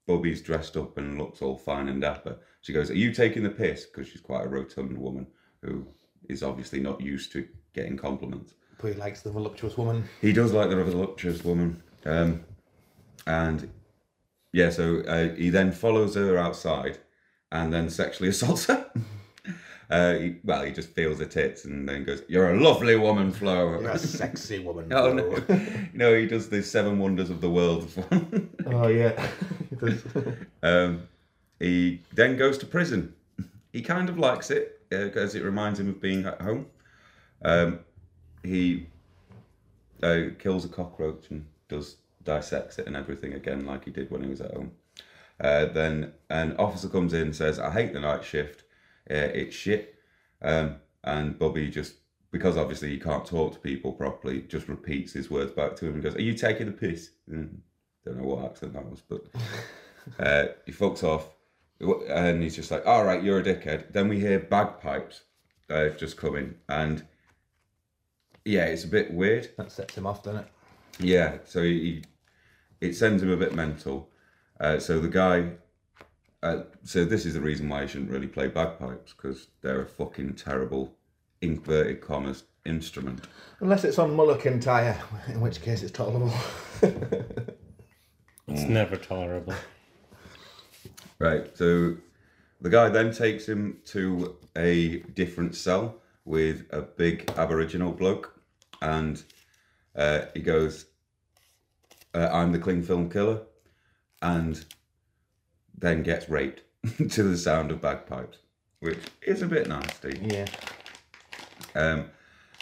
[0.08, 3.50] Bobby's dressed up and looks all fine and dapper, she goes, Are you taking the
[3.50, 3.86] piss?
[3.86, 5.28] Because she's quite a rotund woman
[5.62, 5.88] who
[6.28, 8.54] is obviously not used to getting compliments.
[8.82, 10.04] but he likes the voluptuous woman.
[10.22, 11.82] He does like the voluptuous woman.
[12.06, 12.44] Um,
[13.28, 13.70] and
[14.52, 17.00] yeah, so uh, he then follows her outside
[17.52, 18.90] and then sexually assaults her.
[19.92, 23.32] Uh, he, well, he just feels her tits and then goes, You're a lovely woman,
[23.32, 23.80] Flo.
[23.82, 24.94] You're a sexy woman.
[24.94, 25.44] oh, no.
[25.96, 27.90] no, he does the seven wonders of the world.
[28.68, 29.28] oh yeah.
[29.72, 30.04] He does.
[30.62, 31.08] um,
[31.60, 33.16] he then goes to prison.
[33.74, 36.68] He kind of likes it because it reminds him of being at home.
[37.44, 37.80] Um,
[38.44, 38.86] he
[40.04, 41.98] uh, kills a cockroach and does
[42.30, 44.72] dissects it and everything again, like he did when he was at home.
[45.42, 48.64] Uh, then an officer comes in and says, "I hate the night shift.
[49.10, 49.96] Uh, it's shit."
[50.42, 51.96] Um, and Bobby just
[52.32, 55.94] because obviously he can't talk to people properly, just repeats his words back to him
[55.94, 57.58] and goes, "Are you taking the piss?" Mm,
[58.06, 59.26] don't know what accent that was, but
[60.20, 61.30] uh, he fucks off,
[61.80, 65.24] and he's just like, "All right, you're a dickhead." Then we hear bagpipes
[65.70, 67.06] uh, just coming, and
[68.46, 69.50] yeah, it's a bit weird.
[69.58, 70.48] that sets him off, doesn't it?
[71.00, 72.04] Yeah, so he, he
[72.82, 74.10] it sends him a bit mental.
[74.60, 75.52] Uh, so the guy,
[76.44, 79.88] uh, so this is the reason why he shouldn't really play bagpipes because they're a
[79.88, 80.96] fucking terrible
[81.42, 83.28] inverted commas instrument.
[83.62, 86.34] Unless it's on Mull of Kintyre, in which case it's tolerable.
[88.52, 89.54] It's never tolerable.
[91.20, 91.56] Right.
[91.56, 91.98] So
[92.62, 98.40] the guy then takes him to a different cell with a big Aboriginal bloke,
[98.82, 99.22] and
[99.96, 100.86] uh, he goes,
[102.14, 103.42] uh, "I'm the cling film killer,"
[104.22, 104.64] and
[105.78, 106.64] then gets raped
[107.12, 108.38] to the sound of bagpipes,
[108.80, 110.20] which is a bit nasty.
[110.30, 110.46] yeah.
[111.76, 112.06] Um,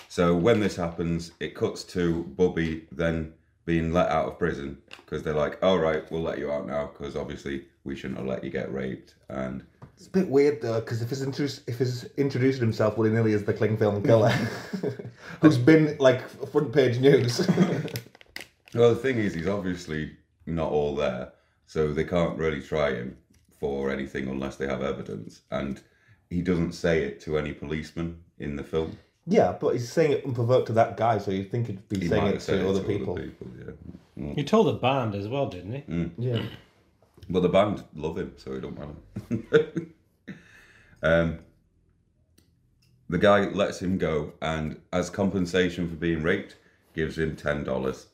[0.10, 3.34] so when this happens, it cuts to Bobby then
[3.66, 6.88] being let out of prison because they're like, "All right, we'll let you out now
[6.92, 9.64] because obviously we shouldn't have let you get raped." And
[9.98, 13.34] It's a bit weird though, because if he's introduced, if he's introduced himself willy nilly
[13.34, 14.30] as the Kling film killer,
[15.42, 17.48] who's been like front page news.
[18.78, 20.12] well, the thing is, he's obviously
[20.46, 21.32] not all there,
[21.66, 23.18] so they can't really try him
[23.60, 25.42] for anything unless they have evidence.
[25.52, 25.82] And
[26.30, 28.98] he doesn't say it to any policeman in the film.
[29.26, 32.08] yeah, but he's saying it unprovoked to that guy, so you'd think he'd be He
[32.08, 33.20] saying might it have said to other people.
[33.20, 34.34] yeah.
[34.36, 36.12] He told the band as well, didn't he?
[36.18, 36.42] Yeah.
[37.30, 39.86] But the band love him, so it don't matter.
[41.04, 41.40] um,
[43.10, 46.56] the guy lets him go, and as compensation for being raped,
[46.98, 48.08] gives him ten dollars.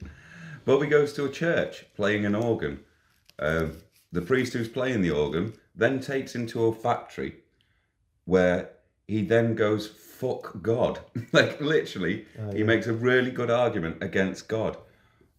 [0.64, 2.80] Bobby goes to a church playing an organ.
[3.40, 3.78] Um,
[4.12, 7.40] the priest who's playing the organ then takes him to a factory
[8.24, 8.70] where
[9.08, 11.00] he then goes fuck God.
[11.32, 14.76] like literally, he makes a really good argument against God.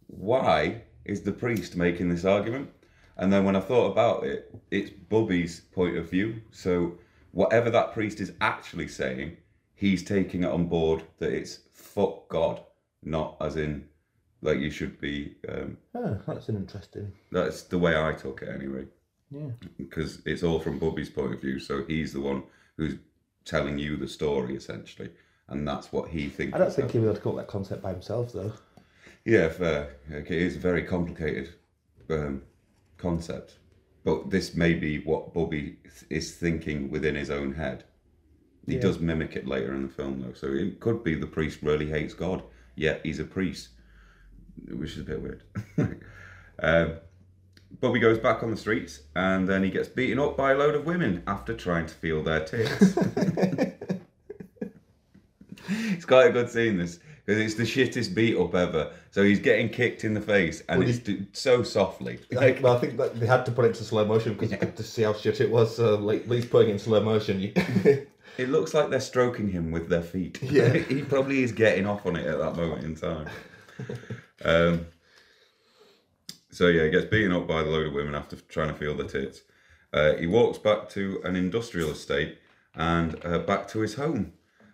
[0.08, 2.70] Why is the priest making this argument?
[3.16, 6.42] And then when I thought about it, it's Bubby's point of view.
[6.52, 6.98] So
[7.32, 9.38] whatever that priest is actually saying,
[9.74, 12.62] he's taking it on board that it's fuck God,
[13.06, 13.88] not as in
[14.42, 15.36] like you should be.
[15.48, 17.12] Um, Oh, that's an interesting.
[17.32, 18.86] that's the way I took it anyway
[19.32, 19.52] Yeah.
[19.78, 21.60] because it's all from Bubby's point of view.
[21.60, 22.44] So he's the one
[22.78, 22.96] who's
[23.46, 25.10] telling you the story essentially,
[25.48, 26.56] and that's what he thinks.
[26.56, 28.54] I don't think he'll be able to up that concept by himself though.
[29.26, 29.96] Yeah, fair.
[30.12, 31.54] Okay, it's a very complicated
[32.10, 32.42] um,
[32.98, 33.58] concept.
[34.06, 35.78] but this may be what Bobby
[36.10, 37.86] is thinking within his own head.
[38.66, 38.82] He Yeah.
[38.82, 41.86] does mimic it later in the film, though, so it could be the priest really
[41.90, 42.44] hates God,
[42.76, 43.70] yet he's a priest,
[44.68, 45.44] which is a bit weird.
[46.60, 46.94] um,
[47.80, 50.76] Bobby goes back on the streets and then he gets beaten up by a load
[50.76, 52.98] of women after trying to feel their tits.
[55.68, 58.92] it's quite a good scene, this, because it's the shittest beat up ever.
[59.12, 62.20] So he's getting kicked in the face and Well, it's do- so softly.
[62.32, 64.58] Like, well, I think that they had to put it into slow motion because you
[64.58, 65.76] could just see how shit it was.
[65.76, 67.54] So like, at least putting it in slow motion, you...
[68.38, 70.40] It looks like they're stroking him with their feet.
[70.52, 70.74] Yeah.
[70.74, 73.28] he probably is getting off on it at that moment in time.
[74.46, 74.88] Um,
[76.52, 78.94] so yeah, he gets beaten up by the load of women after trying to feel
[78.96, 79.42] the tits.
[79.94, 82.38] Uh, he walks back to an industrial estate
[82.76, 84.34] and uh, back to his home.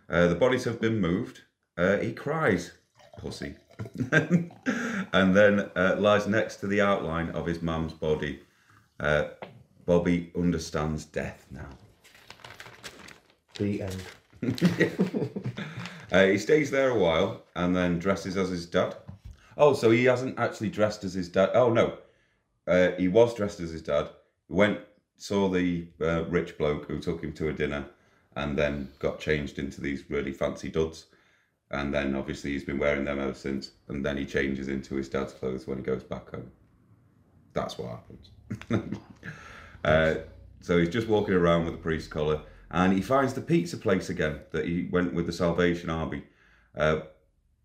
[0.09, 1.41] Uh, the bodies have been moved.
[1.77, 2.71] Uh, he cries,
[3.19, 3.55] pussy,
[4.11, 8.39] and then uh, lies next to the outline of his mum's body.
[8.99, 9.25] Uh,
[9.85, 11.69] Bobby understands death now.
[13.59, 14.01] The end.
[16.11, 18.95] Uh, he stays there a while and then dresses as his dad.
[19.55, 21.51] Oh, so he hasn't actually dressed as his dad.
[21.53, 21.99] Oh no,
[22.67, 24.09] uh, he was dressed as his dad.
[24.47, 24.79] Went
[25.17, 27.85] saw the uh, rich bloke who took him to a dinner,
[28.35, 31.05] and then got changed into these really fancy duds.
[31.71, 33.71] And then obviously he's been wearing them ever since.
[33.89, 36.49] And then he changes into his dad's clothes when he goes back home.
[37.53, 37.99] That's what
[38.71, 38.97] happens.
[39.83, 40.15] uh,
[40.61, 42.41] so he's just walking around with a priest collar,
[42.71, 46.23] and he finds the pizza place again that he went with the Salvation Army.
[46.75, 47.01] Uh,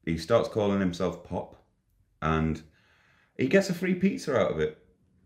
[0.05, 1.57] he starts calling himself Pop,
[2.23, 2.63] and
[3.39, 4.79] he gets a free pizza out of it,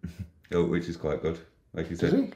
[0.52, 1.38] Oh, which is quite good.
[1.74, 2.30] Like he said, Does he?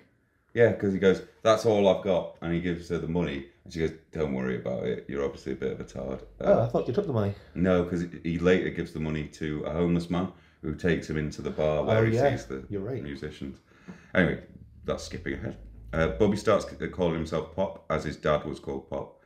[0.55, 3.73] yeah, because he goes, "That's all I've got," and he gives her the money, and
[3.73, 5.07] she goes, "Don't worry about it.
[5.09, 7.35] You're obviously a bit of a tard." Uh, Oh, I thought you took the money.
[7.55, 10.31] no, because he later gives the money to a homeless man
[10.63, 13.03] who takes him into the bar where Oh, he yeah, sees the you're right.
[13.03, 13.59] musicians.
[14.15, 14.43] Anyway,
[14.85, 15.57] that's skipping ahead.
[15.93, 19.21] Uh, Bobby starts calling himself Pop, as his dad was called Pop,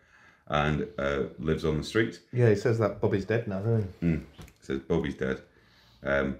[0.49, 2.21] and uh, lives on the street.
[2.33, 4.19] Yeah, he says that Bobby's dead now, doesn't he?
[4.61, 5.43] Says Bobby's dead.
[6.03, 6.37] Um,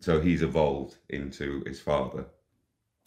[0.00, 2.26] so he's evolved into his father.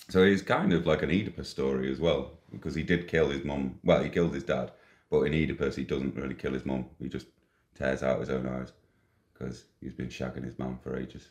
[0.09, 3.43] So he's kind of like an Oedipus story as well, because he did kill his
[3.43, 3.79] mum.
[3.83, 4.71] Well, he killed his dad,
[5.09, 6.85] but in Oedipus he doesn't really kill his mum.
[6.99, 7.27] He just
[7.75, 8.71] tears out his own eyes
[9.33, 11.29] because he's been shagging his mum for ages,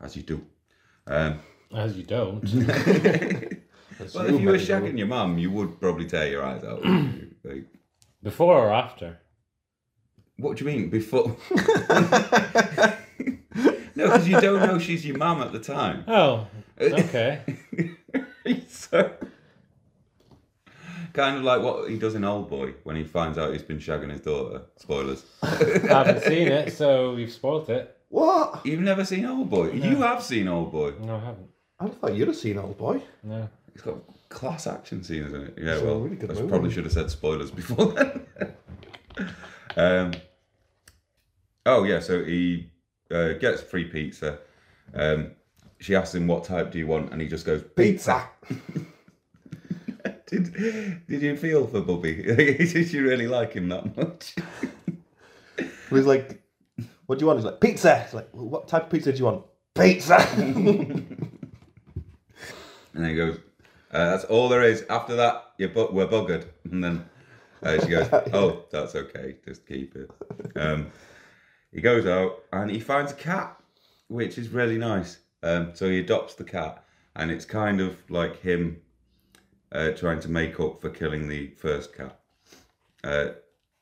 [0.00, 0.44] as you do.
[1.06, 1.40] Um,
[1.74, 2.44] As you don't.
[4.14, 6.84] well, if you were shagging your mum, you would probably tear your eyes out.
[6.84, 7.30] you?
[7.44, 7.66] like,
[8.22, 9.18] Before or after?
[10.36, 11.36] what do you mean before?
[11.50, 12.96] no,
[13.94, 16.04] because you don't know she's your mum at the time.
[16.08, 16.46] Oh,
[16.80, 17.42] okay.
[18.68, 19.14] so,
[21.12, 23.78] kind of like what he does in Old Boy when he finds out he's been
[23.78, 24.62] shagging his daughter.
[24.76, 25.24] Spoilers.
[25.42, 25.46] I
[25.88, 27.96] haven't seen it, so you've spoiled it.
[28.08, 28.64] What?
[28.64, 29.70] You've never seen Old Boy.
[29.72, 30.94] You have seen Old Boy.
[31.00, 31.48] No, I haven't.
[31.80, 33.02] I thought you'd have seen Old Boy.
[33.22, 33.48] No.
[33.74, 33.96] It's got
[34.28, 35.54] class action scenes in it.
[35.58, 36.48] Yeah, It's a well, really good I movie.
[36.48, 38.26] probably should have said spoilers before then.
[39.76, 40.12] um,
[41.66, 42.70] oh yeah, so he
[43.10, 44.38] uh, gets free pizza.
[44.94, 45.32] Um,
[45.80, 48.28] she asks him what type do you want, and he just goes Pizza.
[50.26, 50.52] did
[51.08, 52.22] Did you feel for Bobby?
[52.22, 54.34] did you really like him that much?
[55.58, 56.40] He was like,
[57.06, 59.18] "What do you want?" He's like, "Pizza." He's like, well, "What type of pizza do
[59.18, 60.16] you want?" Pizza.
[62.94, 63.38] And then he goes,
[63.94, 64.84] uh, "That's all there is.
[64.90, 67.08] After that, you're bu- we're buggered." And then
[67.62, 69.36] uh, she goes, "Oh, that's okay.
[69.44, 70.10] Just keep it."
[70.56, 70.90] Um,
[71.72, 73.56] he goes out and he finds a cat,
[74.08, 75.18] which is really nice.
[75.42, 76.84] Um, so he adopts the cat,
[77.16, 78.80] and it's kind of like him
[79.72, 82.18] uh, trying to make up for killing the first cat.
[83.02, 83.28] Uh,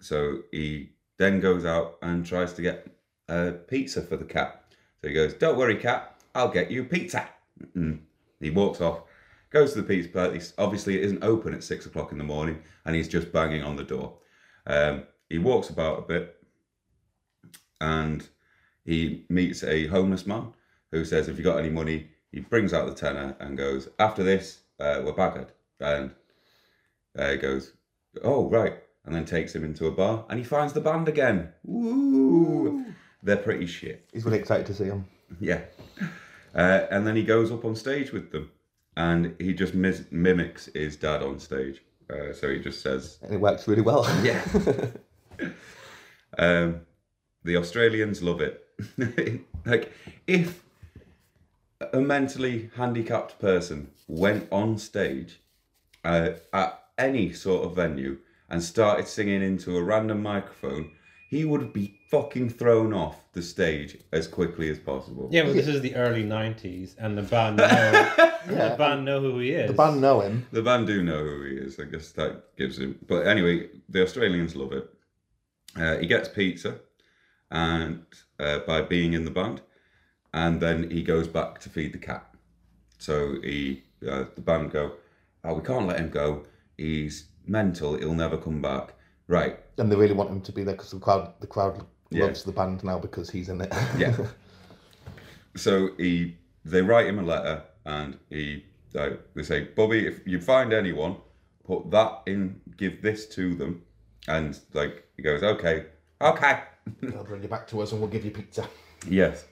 [0.01, 2.87] so he then goes out and tries to get
[3.29, 4.65] uh, pizza for the cat.
[5.01, 6.21] So he goes, "Don't worry, cat.
[6.35, 7.29] I'll get you pizza."
[7.77, 8.01] Mm.
[8.41, 9.03] He walks off,
[9.53, 10.55] goes to the pizza place.
[10.59, 13.77] Obviously, it isn't open at six o'clock in the morning, and he's just banging on
[13.77, 14.15] the door.
[14.67, 16.37] Um, he walks about a bit,
[17.81, 18.27] and
[18.85, 20.55] he meets a homeless man
[20.91, 24.23] who says, "If you got any money?" He brings out the tenner and goes, "After
[24.23, 26.13] this, uh, we're baggered." And
[27.19, 27.73] uh, he goes,
[28.25, 31.53] "Oh right," and then takes him into a bar, and he finds the band again.
[31.65, 32.87] Woo!
[33.23, 34.09] They're pretty shit.
[34.13, 35.07] He's really excited to see them.
[35.41, 35.61] Yeah.
[36.55, 38.51] Uh, and then he goes up on stage with them
[38.97, 41.83] and he just mis- mimics his dad on stage.
[42.11, 44.07] Uh, so he just says, And it works really well.
[44.23, 44.43] Yeah.
[46.39, 46.81] um,
[47.45, 48.67] the Australians love it.
[49.67, 49.93] like,
[50.27, 50.63] if
[51.93, 55.41] a mentally handicapped person went on stage
[56.05, 58.19] uh, at any sort of venue
[58.49, 60.93] and started singing into a random microphone,
[61.29, 65.31] he would be fucking thrown off the stage as quickly as possible.
[65.33, 67.67] Yeah, but this is the early '90s, and the band know,
[68.47, 69.71] the band know who he is.
[69.71, 70.47] The band know him.
[70.53, 71.81] The band do know who he is.
[71.81, 72.99] I guess that gives him.
[73.09, 74.91] But anyway, the Australians love it.
[75.75, 76.81] Uh, he gets pizza,
[77.51, 78.05] and
[78.39, 79.63] uh, by being in the band,
[80.35, 82.27] and then he goes back to feed the cat.
[82.99, 84.93] So he, uh, the band go,
[85.45, 86.45] oh, we can't let him go.
[86.77, 87.97] He's mental.
[87.97, 88.95] He'll never come back.
[89.29, 89.59] Right.
[89.79, 92.25] And they really want him to be there because the crowd, the crowd Yeah.
[92.27, 93.73] loves the band now because he's in it.
[93.99, 94.17] Yeah.
[95.57, 98.65] so he, they write him a letter, and he,
[98.97, 101.17] uh, they say, Bobby, if you find anyone,
[101.65, 103.83] put that in, give this to them,
[104.29, 105.87] and like he goes, okay,
[106.21, 106.61] okay,
[107.01, 108.67] They'll bring you back to us and we'll give you pizza.
[109.09, 109.45] yes.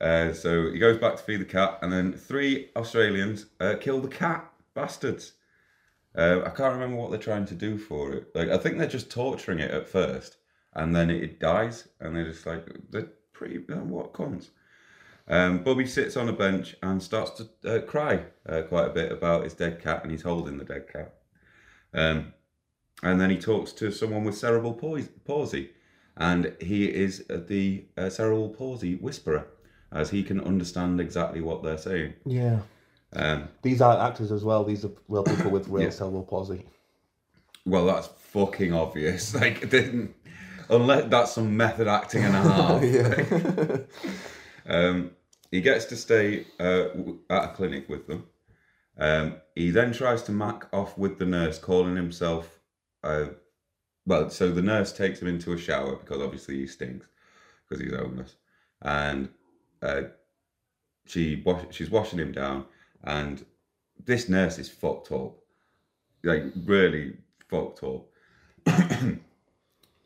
[0.00, 4.00] Uh, so he goes back to feed the cat, and then three Australians uh, kill
[4.00, 4.44] the cat,
[4.74, 5.32] bastards.
[6.16, 8.26] Uh, I can't remember what they're trying to do for it.
[8.34, 10.36] Like I think they're just torturing it at first,
[10.74, 13.58] and then it dies, and they're just like they're pretty.
[13.58, 14.50] What comes?
[15.26, 19.10] Um, Bobby sits on a bench and starts to uh, cry uh, quite a bit
[19.10, 21.14] about his dead cat, and he's holding the dead cat.
[21.94, 22.32] Um,
[23.02, 25.70] and then he talks to someone with cerebral palsy,
[26.16, 29.46] and he is uh, the uh, cerebral palsy whisperer,
[29.92, 32.14] as he can understand exactly what they're saying.
[32.26, 32.60] Yeah.
[33.16, 34.64] Um, These are actors as well.
[34.64, 35.90] These are real people with real Yeah.
[35.90, 36.66] cerebral palsy.
[37.64, 39.34] well, that's fucking obvious.
[39.40, 40.14] Like, it didn't,
[40.68, 42.40] unless that's some method acting and a
[43.88, 43.88] half.
[44.66, 45.10] Um,
[45.50, 46.88] he gets to stay uh,
[47.30, 48.26] at a clinic with them.
[48.98, 52.60] Um, he then tries to mac off with the nurse, calling himself.
[53.02, 53.26] Uh,
[54.06, 57.06] well, so the nurse takes him into a shower because obviously he stinks
[57.68, 58.36] because he's homeless,
[58.82, 59.28] and
[59.82, 60.02] uh,
[61.06, 62.66] she wash, she's washing him down,
[63.04, 63.44] and
[64.04, 65.36] this nurse is fucked up,
[66.22, 67.16] like really
[67.48, 68.06] fucked up.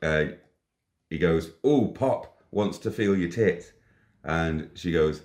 [0.03, 0.25] uh,
[1.11, 3.73] he goes, "Oh, Pop wants to feel your tits,"
[4.25, 5.23] and she goes,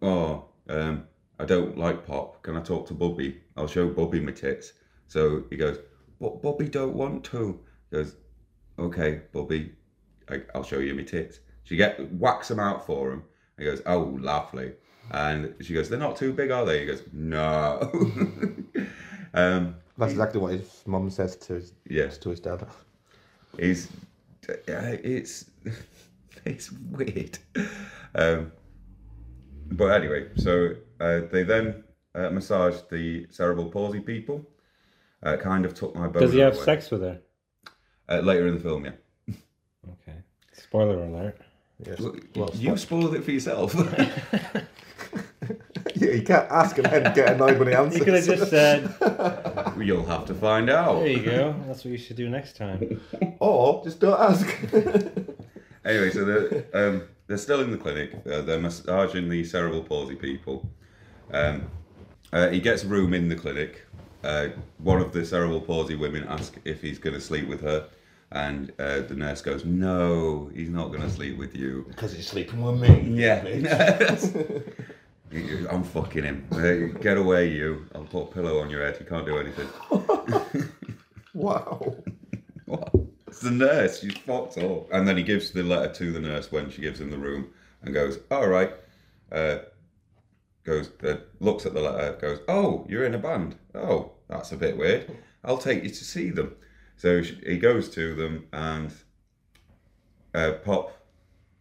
[0.00, 1.04] "Oh, um,
[1.38, 2.42] I don't like Pop.
[2.42, 3.40] Can I talk to Bubby?
[3.56, 4.72] I'll show Bubby my tits."
[5.08, 5.78] So he goes,
[6.20, 7.58] "But Bubby don't want to."
[7.90, 8.16] He goes,
[8.78, 9.72] "Okay, Bubby,
[10.28, 13.24] I, I'll show you my tits." She get whacks them out for him.
[13.58, 14.72] He goes, "Oh, lovely,"
[15.10, 17.80] and she goes, "They're not too big, are they?" He goes, "No."
[19.34, 22.18] um, That's exactly what his mum says to his, yes.
[22.18, 22.62] to his dad.
[22.62, 22.66] uh,
[24.68, 25.50] it's
[26.44, 27.38] it's weird.
[28.14, 28.52] Um,
[29.72, 31.84] but anyway, so uh, they then
[32.14, 34.46] uh, massaged the cerebral palsy people.
[35.22, 36.64] Uh, kind of took my boner Does he have away.
[36.64, 37.20] sex with her?
[38.08, 38.84] Uh, later in the film?
[38.84, 38.92] Yeah.
[40.02, 40.18] Okay.
[40.52, 41.38] Spoiler alert.
[41.84, 42.00] Yes.
[42.00, 43.74] Well, Well, you spoiled it for yourself.
[43.74, 44.14] yeah,
[46.12, 47.98] you can't ask and then get annoyed when he answers.
[47.98, 48.92] You could have just said,
[49.80, 51.00] You'll have to find out.
[51.00, 51.54] "There you go.
[51.66, 53.00] That's what you should do next time."
[53.40, 54.46] Or just don't ask.
[55.86, 58.12] Anyway, so they're, um, they're still in the clinic.
[58.28, 60.68] Uh, they're massaging the cerebral palsy people.
[61.32, 61.70] Um,
[62.32, 63.86] uh, he gets room in the clinic.
[64.24, 64.48] Uh,
[64.78, 67.88] one of the cerebral palsy women asks if he's going to sleep with her,
[68.32, 72.26] and uh, the nurse goes, "No, he's not going to sleep with you." Because he's
[72.26, 73.22] sleeping with me.
[73.22, 73.44] Yeah,
[75.32, 76.98] I'm fucking him.
[77.00, 77.86] Get away, you!
[77.94, 78.96] I'll put a pillow on your head.
[79.00, 79.68] You can't do anything.
[81.36, 81.94] Wow.
[82.64, 82.94] What?
[83.26, 84.00] It's the nurse.
[84.00, 84.88] She's fucked up.
[84.90, 87.48] And then he gives the letter to the nurse when she gives him the room
[87.82, 88.72] and goes, "All right."
[89.30, 89.58] Uh,
[90.64, 93.56] goes, uh, looks at the letter, goes, "Oh, you're in a band.
[93.74, 95.14] Oh, that's a bit weird.
[95.44, 96.56] I'll take you to see them."
[96.96, 98.94] So she, he goes to them, and
[100.34, 100.96] uh, Pop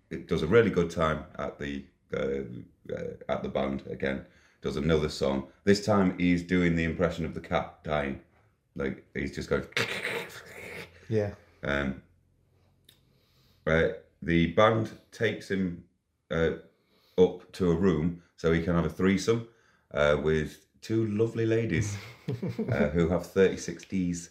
[0.09, 1.83] it does a really good time at the
[2.93, 4.25] uh, at the band again.
[4.61, 5.47] Does another song.
[5.63, 8.19] This time he's doing the impression of the cat dying.
[8.75, 9.63] Like he's just going.
[11.07, 11.31] Yeah.
[11.63, 12.01] Um,
[13.67, 13.89] uh,
[14.21, 15.83] the band takes him
[16.31, 16.51] uh,
[17.17, 19.47] up to a room so he can have a threesome
[19.93, 21.95] uh, with two lovely ladies
[22.71, 24.29] uh, who have 36 Ds.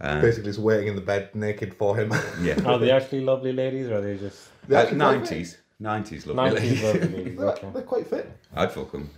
[0.00, 2.12] Um, Basically, just waiting in the bed naked for him.
[2.42, 2.60] yeah.
[2.66, 5.38] Are they actually lovely ladies, or are they just Uh, actually quite fit.
[5.38, 5.56] 90s.
[5.84, 6.82] 90s lovely nineties ladies.
[6.82, 7.38] lovely ladies?
[7.38, 7.70] They're, Okay.
[7.74, 8.30] they're quite fit.
[8.54, 9.10] I'd fuck them.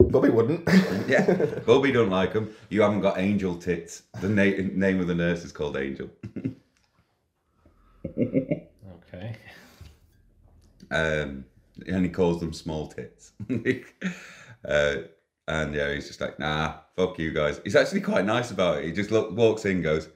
[0.00, 0.68] Bobby wouldn't.
[1.08, 1.60] Yeah.
[1.66, 2.54] Bobby don't like them.
[2.68, 4.02] You haven't got angel tits.
[4.20, 6.08] The na- name of the nurse is called Angel.
[8.04, 9.36] Okay.
[10.90, 11.44] um,
[11.86, 13.32] and he calls them small tits.
[14.64, 14.94] uh,
[15.48, 17.60] and yeah, he's just like, nah, fuck you guys.
[17.64, 18.84] He's actually quite nice about it.
[18.86, 20.08] He just look, walks in, goes,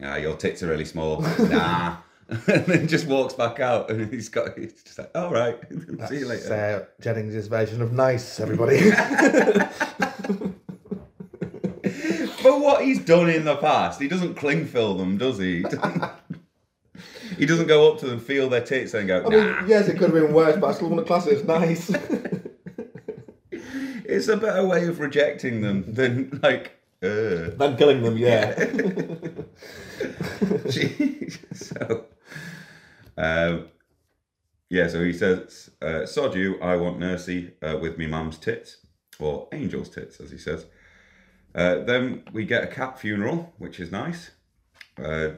[0.00, 1.22] yeah, your tits are really small.
[1.38, 1.96] nah.
[2.46, 5.58] and then just walks back out and he's got, he's just like, all right,
[6.08, 6.88] see you later.
[6.98, 8.90] uh, Jennings' version of nice, everybody.
[12.42, 15.64] But what he's done in the past, he doesn't cling film them, does he?
[17.38, 19.96] he doesn't go up to them, feel their tits, and go, I mean, yes, it
[19.96, 21.90] could have been worse, but I still want to class it as nice.
[24.04, 26.78] It's a better way of rejecting them than like.
[27.02, 27.50] Uh.
[27.56, 28.54] Than killing them, yeah.
[31.52, 32.04] so,
[33.16, 33.68] um,
[34.68, 38.78] yeah, so he says, uh, Sod you, I want Nursey uh, with me mum's tits,
[39.18, 40.66] or angel's tits, as he says.
[41.54, 44.32] Uh, then we get a cat funeral, which is nice.
[45.02, 45.30] Uh,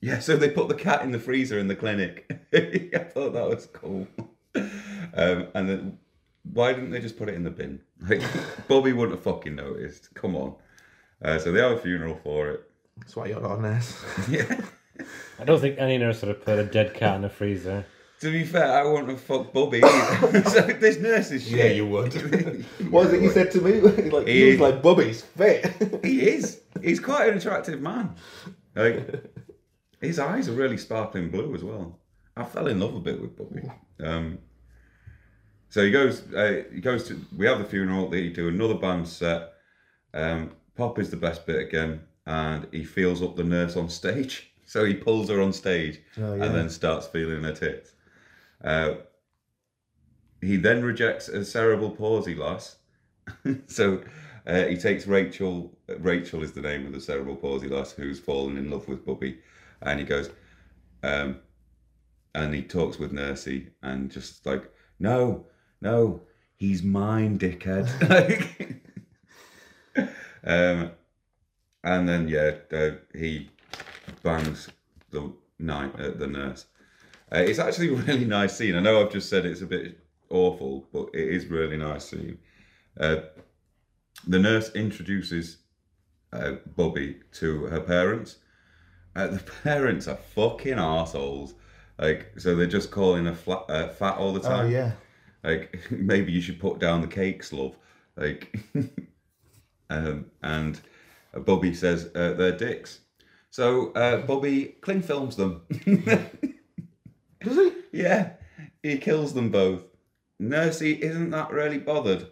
[0.00, 2.30] yeah, so they put the cat in the freezer in the clinic.
[2.54, 4.06] I thought that was cool.
[5.14, 5.98] Um, and then
[6.52, 7.80] why didn't they just put it in the bin?
[8.08, 8.22] Like,
[8.68, 10.12] Bobby wouldn't have fucking noticed.
[10.14, 10.54] Come on.
[11.22, 12.70] Uh, so they have a funeral for it.
[12.98, 14.04] That's why you're not a nurse.
[14.28, 14.60] Yeah.
[15.38, 17.84] I don't think any nurse would have put a dead cat in the freezer.
[18.20, 20.42] To be fair, I wouldn't have fucked Bobby either.
[20.50, 21.56] so this nurse is shit.
[21.58, 22.12] Yeah, you would.
[22.90, 23.80] What was it you said to me?
[24.10, 26.00] like, He- he was like, "Bobby's fit.
[26.04, 26.60] He is.
[26.82, 28.16] He's quite an attractive man.
[28.74, 29.24] Like,
[30.00, 32.00] his eyes are really sparkling blue as well.
[32.36, 33.62] I fell in love a bit with Bobby.
[34.00, 34.38] Um,
[35.68, 36.22] so he goes.
[36.32, 37.20] Uh, he goes to.
[37.36, 38.08] We have the funeral.
[38.08, 39.52] They do another band set.
[40.14, 44.47] Um, Pop is the best bit again, and he feels up the nurse on stage.
[44.68, 46.44] So he pulls her on stage Oh, yeah.
[46.44, 47.92] and then starts feeling her tits.
[48.62, 48.96] Uh,
[50.42, 52.76] he then rejects a cerebral palsy loss.
[53.66, 54.02] so
[54.46, 55.74] uh, he takes Rachel.
[55.98, 59.38] Rachel is the name of the cerebral palsy lass who's fallen in love with Bubby,
[59.80, 60.28] and he goes,
[61.02, 61.38] um,
[62.34, 65.46] and he talks with Nursey and just like, no,
[65.80, 66.20] no,
[66.56, 67.88] he's mine, dickhead.
[70.44, 70.90] um,
[71.84, 73.48] and then yeah, uh, he
[74.28, 74.68] bangs
[75.10, 76.66] the night uh, the nurse.
[77.32, 78.74] Uh, it's actually a really nice scene.
[78.74, 79.98] I know I've just said it's a bit
[80.28, 82.38] awful, but it is really nice scene.
[83.00, 83.16] Uh,
[84.26, 85.58] the nurse introduces
[86.32, 88.36] uh, Bobby to her parents.
[89.16, 91.54] Uh, the parents are fucking assholes.
[91.98, 94.52] Like, so they're just calling her flat, uh, fat all the time.
[94.52, 94.70] oh, time.
[94.70, 94.92] yeah.
[95.42, 97.76] Like, maybe you should put down the cakes, love.
[98.16, 98.54] Like,
[99.90, 100.80] um, and
[101.32, 103.00] Bobby says uh, they're dicks.
[103.50, 105.62] So uh, Bobby Kling films them.
[107.40, 107.72] Does he?
[107.92, 108.32] yeah,
[108.82, 109.82] he kills them both.
[110.40, 112.28] Nursey isn't that really bothered.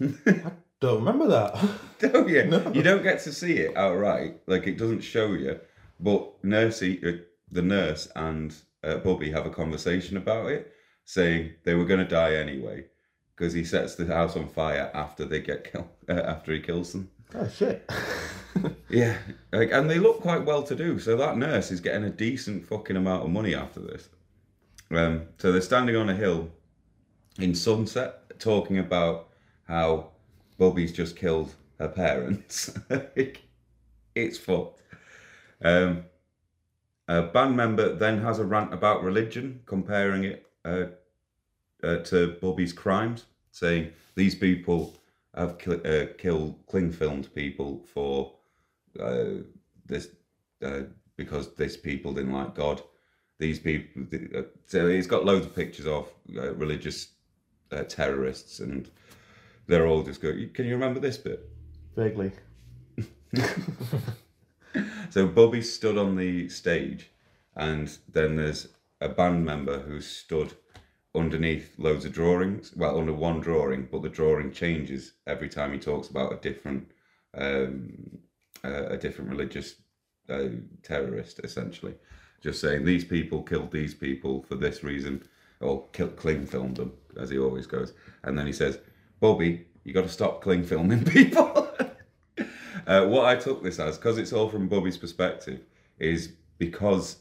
[0.00, 1.58] I don't remember that.
[1.98, 2.44] Don't you?
[2.44, 2.72] No.
[2.72, 4.40] You don't get to see it outright.
[4.46, 5.60] Like it doesn't show you.
[6.00, 8.54] But Nursey, uh, the nurse, and
[8.84, 10.72] uh, Bobby have a conversation about it,
[11.04, 12.86] saying they were going to die anyway
[13.34, 15.88] because he sets the house on fire after they get killed.
[16.08, 17.10] Uh, after he kills them.
[17.34, 17.90] oh, shit.
[18.88, 19.18] Yeah,
[19.52, 20.98] like, and they look quite well to do.
[20.98, 24.08] So that nurse is getting a decent fucking amount of money after this.
[24.90, 26.50] Um, so they're standing on a hill
[27.38, 29.28] in sunset, talking about
[29.66, 30.10] how
[30.56, 32.78] Bobby's just killed her parents.
[34.14, 34.82] it's fucked.
[35.62, 36.04] Um,
[37.08, 40.86] a band member then has a rant about religion, comparing it uh,
[41.82, 44.96] uh, to Bobby's crimes, saying these people
[45.34, 48.32] have uh, killed, cling filmed people for
[49.00, 49.42] uh,
[49.86, 50.08] this
[50.64, 50.82] uh,
[51.16, 52.82] because these people didn't like God.
[53.38, 57.08] These people, uh, so he's got loads of pictures of uh, religious
[57.70, 58.90] uh, terrorists, and
[59.66, 60.50] they're all just going.
[60.54, 61.48] Can you remember this bit?
[61.94, 62.32] Vaguely.
[65.10, 67.10] So Bobby stood on the stage,
[67.54, 68.68] and then there's
[69.00, 70.54] a band member who stood
[71.14, 72.74] underneath loads of drawings.
[72.76, 76.90] Well, under one drawing, but the drawing changes every time he talks about a different,
[77.34, 78.18] um,
[78.66, 79.76] uh, a different religious
[80.28, 80.48] uh,
[80.82, 81.94] terrorist, essentially.
[82.42, 85.22] Just saying these people killed these people for this reason,
[85.60, 87.92] or kill, cling filmed them, as he always goes.
[88.24, 88.78] And then he says,
[89.20, 91.62] "Bobby, you got to stop cling filming people."
[92.86, 95.60] Uh, what I took this as, because it's all from Bobby's perspective,
[95.98, 97.16] is because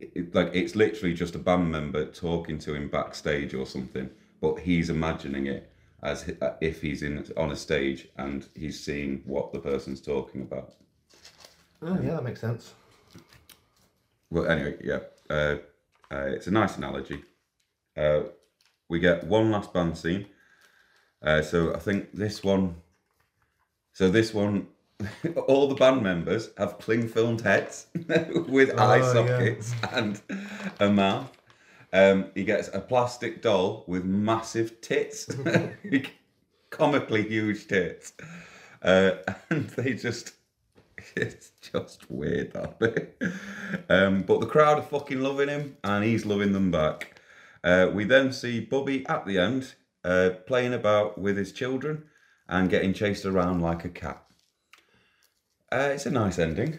[0.00, 4.10] it, like it's literally just a band member talking to him backstage or something,
[4.40, 5.70] but he's imagining it
[6.02, 10.42] as uh, if he's in on a stage and he's seeing what the person's talking
[10.42, 10.74] about.
[11.82, 12.74] Oh, yeah, that makes sense.
[14.30, 15.56] Well, anyway, yeah, uh,
[16.10, 17.22] uh, it's a nice analogy.
[17.96, 18.22] Uh,
[18.88, 20.26] we get one last band scene.
[21.22, 22.76] Uh, so I think this one.
[23.92, 24.68] So this one,
[25.48, 27.86] all the band members have cling filmed heads
[28.48, 29.12] with eye Oh, yeah.
[29.12, 30.20] sockets and
[30.80, 31.35] a mouth.
[31.92, 35.28] Um, he gets a plastic doll with massive tits,
[36.70, 38.12] comically huge tits,
[38.82, 39.12] uh,
[39.50, 40.32] and they just
[41.14, 43.20] it's just weird that bit.
[43.88, 47.20] Um, but the crowd are fucking loving him, and he's loving them back.
[47.62, 49.74] Uh, we then see Bubby at the end
[50.04, 52.04] uh, playing about with his children
[52.48, 54.22] and getting chased around like a cat.
[55.72, 56.78] Uh, it's a nice ending.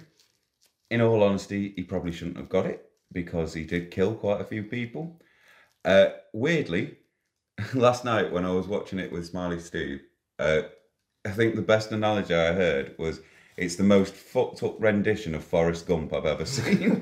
[0.89, 2.86] In all honesty, he probably shouldn't have got it.
[3.11, 5.19] Because he did kill quite a few people.
[5.85, 6.97] Uh, weirdly,
[7.73, 10.01] last night when I was watching it with Smiley Steve,
[10.39, 10.63] uh,
[11.25, 13.19] I think the best analogy I heard was
[13.57, 17.01] it's the most fucked up rendition of Forrest Gump I've ever seen.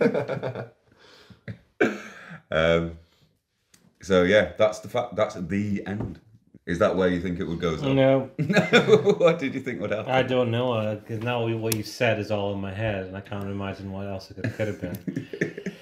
[2.52, 2.98] um,
[4.02, 5.16] so yeah, that's the fact.
[5.16, 6.20] That's the end.
[6.66, 7.76] Is that where you think it would go?
[7.76, 7.94] Zol?
[7.94, 8.32] No,
[9.18, 10.12] what did you think would happen?
[10.12, 10.96] I don't know.
[10.96, 14.08] Because now what you said is all in my head, and I can't imagine what
[14.08, 15.74] else it could have been.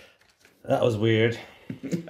[0.66, 1.38] That was weird.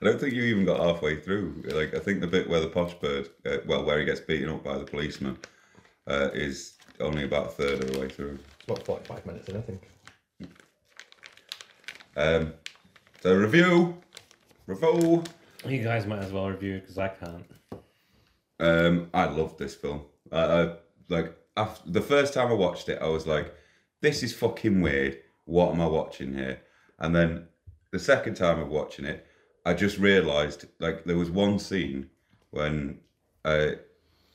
[0.00, 1.62] I don't think you even got halfway through.
[1.66, 4.50] Like I think the bit where the posh bird, uh, well, where he gets beaten
[4.50, 5.38] up by the policeman,
[6.06, 8.38] uh, is only about a third of the way through.
[8.58, 9.88] It's about 45 minutes in, I think.
[12.16, 12.52] Um,
[13.22, 13.96] so review,
[14.66, 15.24] review.
[15.66, 17.46] You guys might as well review it because I can't.
[18.60, 20.02] Um, I loved this film.
[20.30, 20.76] I, I
[21.08, 23.54] like after the first time I watched it, I was like,
[24.00, 25.18] "This is fucking weird.
[25.44, 26.62] What am I watching here?"
[26.98, 27.48] And then
[27.90, 29.26] the second time of watching it,
[29.64, 32.10] I just realised like there was one scene
[32.50, 33.00] when
[33.44, 33.72] uh,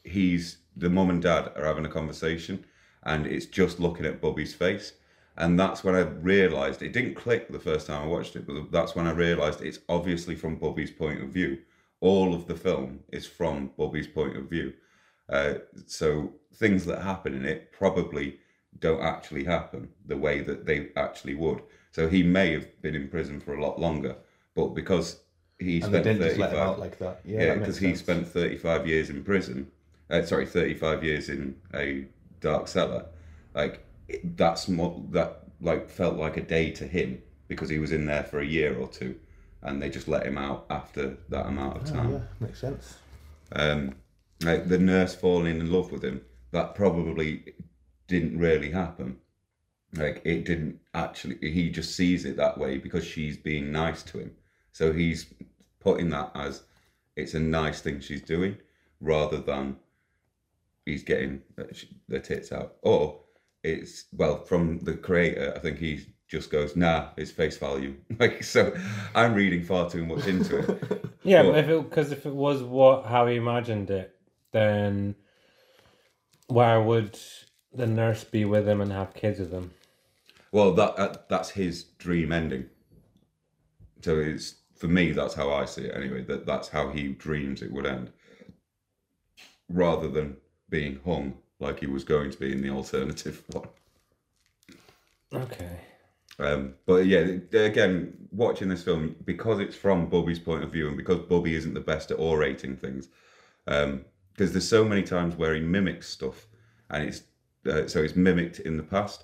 [0.04, 2.66] he's the mum and dad are having a conversation,
[3.04, 4.94] and it's just looking at Bubby's face.
[5.38, 8.72] And that's when I realised it didn't click the first time I watched it, but
[8.72, 11.60] that's when I realised it's obviously from Bubby's point of view.
[12.02, 14.74] All of the film is from Bubby's point of view.
[15.30, 15.56] Uh,
[15.86, 18.40] so things that happen in it probably
[18.78, 21.62] don't actually happen the way that they actually would.
[21.92, 24.16] So he may have been in prison for a lot longer,
[24.56, 25.20] but because
[25.60, 27.22] he And spent didn't just let him 35 like that.
[27.26, 29.72] Yeah, because he spent 35 years in prison.
[30.10, 32.06] Uh, sorry, 35 years in a
[32.40, 33.06] dark cellar.
[33.54, 33.86] Like
[34.36, 38.24] that's more that like felt like a day to him because he was in there
[38.24, 39.16] for a year or two,
[39.64, 42.12] and they just let him out after that amount of Oh, time.
[42.14, 42.98] yeah, makes sense.
[43.52, 43.96] Um,
[44.44, 47.54] like the nurse falling in love with him, that probably
[48.10, 49.18] didn't really happen.
[49.94, 51.38] Like it didn't actually.
[51.42, 54.32] He just sees it that way because she's being nice to him.
[54.74, 55.34] So he's
[55.80, 56.64] putting that as
[57.16, 58.58] it's a nice thing she's doing,
[59.00, 59.78] rather than
[60.86, 61.42] he's getting
[62.08, 62.76] the tits out.
[62.82, 63.22] Or
[63.64, 65.54] it's well from the creator.
[65.56, 67.96] I think he just goes, nah, it's face value.
[68.20, 68.76] Like so,
[69.16, 71.06] I'm reading far too much into it.
[71.22, 74.16] Yeah, but if it because if it was what how he imagined it,
[74.54, 75.16] then
[76.48, 77.20] why would
[77.74, 79.72] the nurse be with him and have kids with him?
[80.52, 82.66] Well, that, that that's his dream ending.
[84.02, 85.12] So it's for me.
[85.12, 85.96] That's how I see it.
[85.96, 88.12] Anyway, that that's how he dreams it would end,
[89.70, 90.38] rather than
[90.70, 93.68] being hung like he was going to be in the alternative one.
[95.34, 95.82] Okay.
[96.40, 97.20] Um, but yeah,
[97.52, 101.74] again, watching this film because it's from Bubby's point of view, and because Bubby isn't
[101.74, 103.10] the best at orating things,
[103.66, 106.48] because there's so many times where he mimics stuff,
[106.90, 107.24] and it's
[107.66, 109.24] uh, so it's mimicked in the past,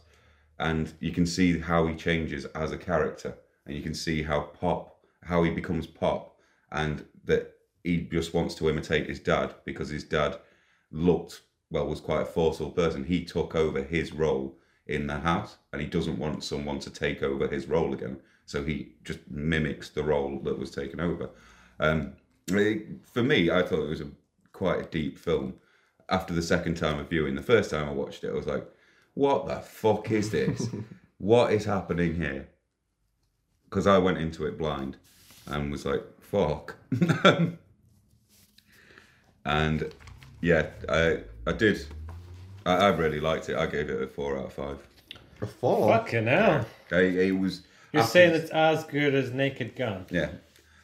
[0.59, 4.41] and you can see how he changes as a character, and you can see how
[4.41, 6.37] pop, how he becomes pop,
[6.71, 10.37] and that he just wants to imitate his dad because his dad
[10.91, 13.03] looked well was quite a forceful person.
[13.03, 14.57] He took over his role
[14.87, 18.17] in the house, and he doesn't want someone to take over his role again.
[18.45, 21.29] So he just mimics the role that was taken over.
[21.79, 22.13] Um,
[22.47, 24.11] it- for me, I thought it was a
[24.53, 25.55] quite a deep film.
[26.09, 28.67] After the second time of viewing, the first time I watched it, I was like,
[29.15, 30.67] "What the fuck is this?
[31.17, 32.47] what is happening here?"
[33.65, 34.97] Because I went into it blind
[35.47, 36.75] and was like, "Fuck."
[39.45, 39.93] and
[40.41, 41.85] yeah, I I did.
[42.65, 43.57] I, I really liked it.
[43.57, 44.77] I gave it a four out of five.
[45.41, 45.89] A four.
[45.89, 46.65] Fucking hell.
[46.91, 47.61] I, it was.
[47.91, 50.05] You're after- saying it's as good as Naked Gun.
[50.09, 50.29] Yeah.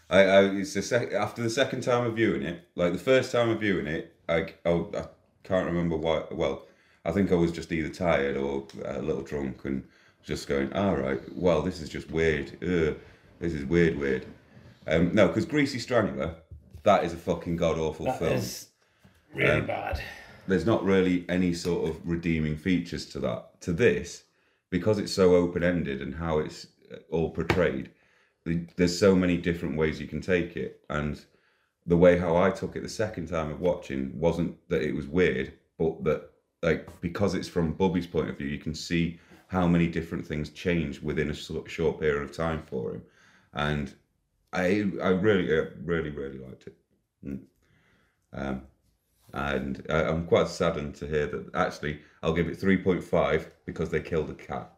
[0.09, 3.31] I, I it's the sec- after the second time of viewing it, like the first
[3.31, 5.05] time of viewing it, I oh I
[5.43, 6.23] can't remember why.
[6.31, 6.67] Well,
[7.05, 9.83] I think I was just either tired or a little drunk and
[10.23, 12.57] just going, all right, well this is just weird.
[12.63, 12.95] Ugh,
[13.39, 14.25] this is weird, weird.
[14.87, 16.35] Um, no, because Greasy Strangler,
[16.83, 18.33] that is a fucking god awful film.
[18.33, 18.67] is
[19.33, 20.01] really bad.
[20.47, 23.61] There's not really any sort of redeeming features to that.
[23.61, 24.23] To this,
[24.69, 27.91] because it's so open ended and how it's uh, all portrayed,
[28.75, 30.81] there's so many different ways you can take it.
[30.89, 31.23] And
[31.87, 35.07] the way how I took it the second time of watching wasn't that it was
[35.07, 39.67] weird, but that like because it's from Bubby's point of view, you can see how
[39.67, 43.01] many different things change within a short period of time for him.
[43.53, 43.93] And
[44.53, 46.75] I I really uh, really really liked it.
[47.25, 47.39] Mm.
[48.33, 48.61] Um,
[49.33, 54.01] and I, I'm quite saddened to hear that actually I'll give it 3.5 because they
[54.01, 54.71] killed a cat.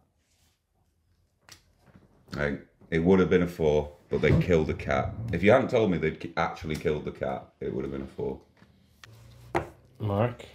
[2.36, 5.12] Like, it would have been a four, but they killed a cat.
[5.32, 8.06] If you hadn't told me they'd actually killed the cat, it would have been a
[8.06, 8.40] four.
[9.98, 10.46] Mark.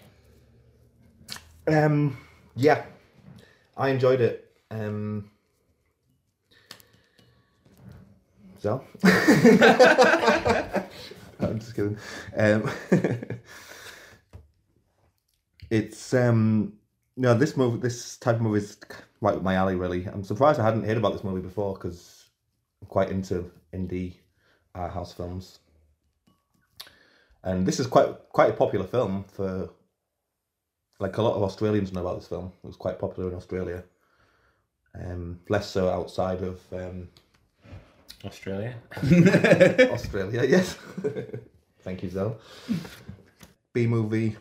[1.67, 2.17] Um,
[2.55, 2.85] yeah,
[3.77, 4.49] I enjoyed it.
[4.71, 5.29] Um,
[8.61, 8.85] So.
[9.05, 9.11] I'm
[11.59, 11.99] just kidding.
[12.37, 12.71] Um,
[15.71, 16.75] it's um,
[17.17, 18.77] no, this movie, this type of movie is
[19.21, 19.75] right up my alley.
[19.75, 22.18] Really, I'm surprised I hadn't heard about this movie before because
[22.83, 24.15] I'm quite into indie
[24.75, 25.59] art house films,
[27.43, 29.71] and this is quite quite a popular film for.
[31.01, 32.53] Like a lot of Australians know about this film.
[32.65, 33.85] It was quite popular in Australia.
[35.01, 37.09] Um, less so outside of um,
[38.25, 38.75] Australia.
[39.93, 40.77] Australia, yes.
[41.83, 42.35] Thank you, Zoe.
[43.73, 44.37] B movie.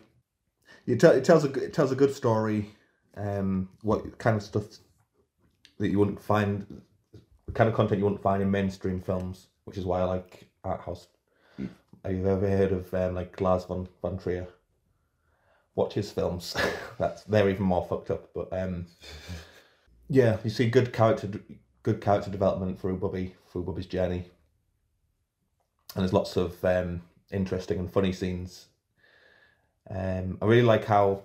[0.84, 2.70] It, it tells a good- it tells a good story.
[3.16, 4.64] Um, what kind of stuff
[5.78, 6.82] that you wouldn't find,
[7.48, 10.48] the kind of content you wouldn't find in mainstream films, which is why I like
[10.62, 11.08] art house.
[12.04, 14.46] Have you ever heard of um, like Lars von von Trier?
[15.74, 16.54] Watch his films.
[16.98, 18.86] That's they're even more fucked up, but um,
[20.08, 21.28] yeah, you see good character
[21.82, 24.26] good character development through Bubby through Bubby's journey
[25.94, 28.66] and there's lots of um, interesting and funny scenes.
[29.90, 31.22] Um, I really like how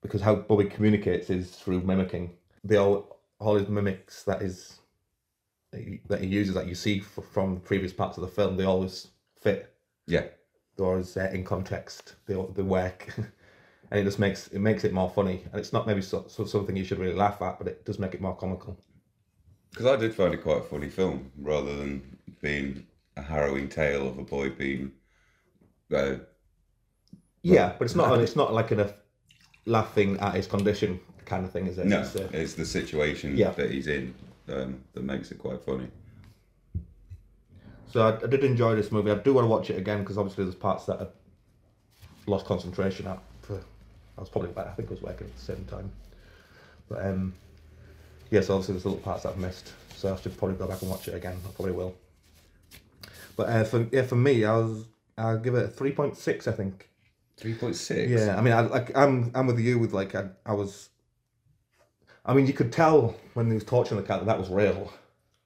[0.00, 2.30] because how Bobby communicates is through mimicking.
[2.64, 4.78] The all all his mimics that is
[5.72, 8.56] that he, that he uses that you see f- from previous parts of the film,
[8.56, 9.08] they always
[9.40, 9.74] fit.
[10.06, 10.26] Yeah.
[10.76, 12.14] They're always uh, in context.
[12.26, 13.12] They they work,
[13.90, 15.42] and it just makes it makes it more funny.
[15.50, 17.98] And it's not maybe so, so something you should really laugh at, but it does
[17.98, 18.78] make it more comical.
[19.70, 22.86] Because I did find it quite a funny film, rather than being
[23.16, 24.92] a harrowing tale of a boy being.
[25.94, 26.16] Uh,
[27.42, 28.18] Yeah, but it's not.
[28.20, 28.94] It's not like a
[29.66, 31.86] laughing at his condition kind of thing, is it?
[31.86, 33.50] no, It's, uh, it's the situation Yeah.
[33.50, 34.14] that he's in
[34.48, 35.88] um, that makes it quite funny.
[37.90, 39.10] so I, I did enjoy this movie.
[39.10, 41.06] I do want to watch it again because obviously there's parts that I
[42.26, 43.18] lost concentration at.
[43.42, 43.60] For
[44.16, 45.90] I was probably I think I was working at the same time,
[46.88, 47.34] but um,
[48.30, 49.72] yes, obviously there's little parts that I've missed.
[49.96, 51.36] So I should probably go back and watch it again.
[51.46, 51.94] I probably will.
[53.36, 54.84] But uh, for yeah, for me, I was
[55.16, 56.48] I'll give it a three point six.
[56.48, 56.88] I think.
[57.36, 58.10] Three point six.
[58.10, 60.88] Yeah, I mean, I like I'm I'm with you with like I, I was.
[62.24, 64.92] I mean, you could tell when he was torturing the cat that that was real.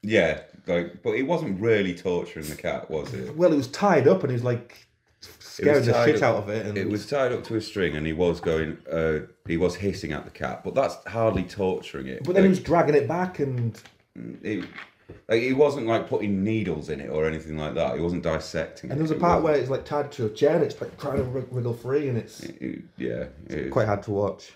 [0.03, 3.35] Yeah, like, but it wasn't really torturing the cat, was it?
[3.37, 4.87] Well, it was tied up and he was like
[5.39, 6.67] scaring the shit up- out of it.
[6.67, 8.79] And It was tied up to a string, and he was going.
[8.91, 12.25] Uh, he was hissing at the cat, but that's hardly torturing it.
[12.25, 13.81] But then he was dragging it back and
[14.43, 14.65] it,
[15.29, 17.97] like, he wasn't like putting needles in it or anything like that.
[17.97, 18.91] He wasn't dissecting.
[18.91, 19.03] and it.
[19.03, 21.17] there was a part where it's like tied to a chair and it's like trying
[21.19, 24.53] to wriggle free and it's it- yeah, it- quite hard to watch.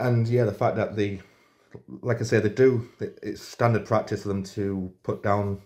[0.00, 1.20] And yeah, the fact that the,
[2.02, 2.88] like I say, they do.
[3.00, 5.60] It's standard practice for them to put down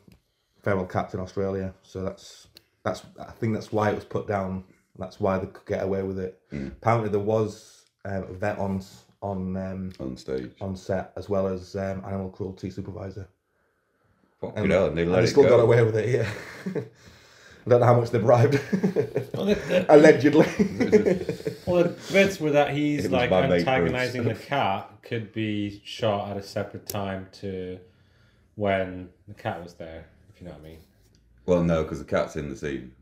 [0.62, 1.74] feral cats in Australia.
[1.82, 2.48] So that's
[2.84, 4.64] that's I think that's why it was put down.
[4.98, 6.40] That's why they could get away with it.
[6.52, 8.82] Apparently, there was um, a vet on
[9.22, 10.52] on um, on stage.
[10.60, 13.28] on set as well as um, animal cruelty supervisor.
[14.40, 15.50] Fucking hell, and they And let they it still go.
[15.50, 16.08] got away with it.
[16.74, 16.82] Yeah.
[17.66, 18.54] I don't know how much they bribed.
[19.34, 20.46] Well, the, the, Allegedly.
[21.66, 24.44] well, the bits where that he's It was like my mate antagonizing the Bruce.
[24.44, 27.78] cat could be shot at a separate time to
[28.54, 30.78] when the cat was there, if you know what I mean.
[31.46, 32.92] Well, no, because the cat's in the scene.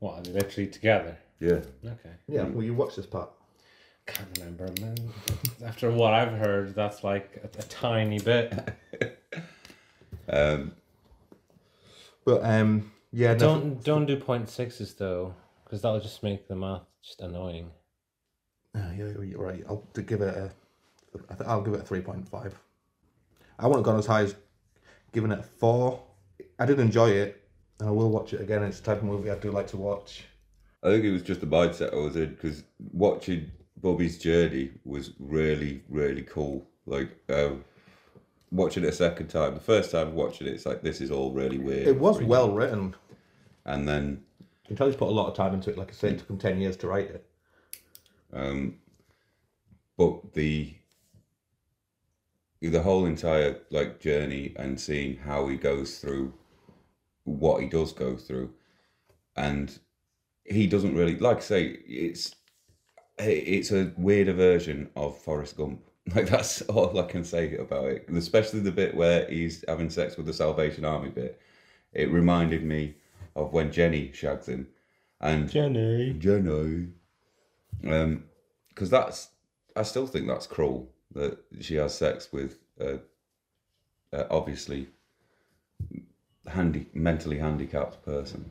[0.00, 1.16] What, are they literally together?
[1.40, 1.60] Yeah.
[1.84, 2.10] Okay.
[2.28, 3.30] yeah, well, you watch this part.
[4.06, 4.96] Can't remember, man.
[5.64, 8.52] After what I've heard, that's like a, a tiny bit.
[10.28, 10.72] Um,
[12.24, 15.34] But um, yeah, Don't don't do point sixes though,
[15.64, 17.70] because that'll just make the math just annoying.
[18.74, 19.64] Ah, yeah, you're right.
[19.68, 20.50] I'll to give it a.
[21.28, 22.54] I think I'll give it a three point five.
[23.58, 24.34] I wouldn't have gone as high as
[25.12, 26.02] giving it a four.
[26.58, 27.42] I did enjoy it,
[27.80, 28.62] and I will watch it again.
[28.62, 30.24] It's the type of movie I do like to watch.
[30.82, 35.12] I think it was just the mindset I was in because watching Bobby's journey was
[35.18, 36.66] really, really cool.
[36.86, 37.64] Like um,
[38.50, 39.54] watching it a second time.
[39.54, 41.86] The first time watching it, it's like this is all really weird.
[41.86, 42.94] It was well written.
[43.64, 44.22] and then
[44.64, 45.78] You can tell he's put a lot of time into it.
[45.78, 47.26] Like I said, it took him ten years to write it.
[48.32, 48.76] Um,
[49.96, 50.74] but the
[52.60, 56.34] the whole entire like journey and seeing how he goes through
[57.24, 58.52] what he does go through,
[59.36, 59.78] and
[60.44, 62.34] he doesn't really like I say it's
[63.18, 65.80] it's a weirder version of Forrest Gump.
[66.14, 68.08] Like that's all I can say about it.
[68.08, 71.40] Especially the bit where he's having sex with the Salvation Army bit.
[71.92, 72.96] It reminded me
[73.36, 74.66] of when Jenny shags him,
[75.20, 76.14] and Jenny.
[76.18, 76.88] Jenny.
[77.86, 78.24] Um,
[78.68, 79.28] because that's
[79.76, 82.98] I still think that's cruel that she has sex with uh,
[84.12, 84.88] uh obviously
[86.46, 88.50] handy mentally handicapped person.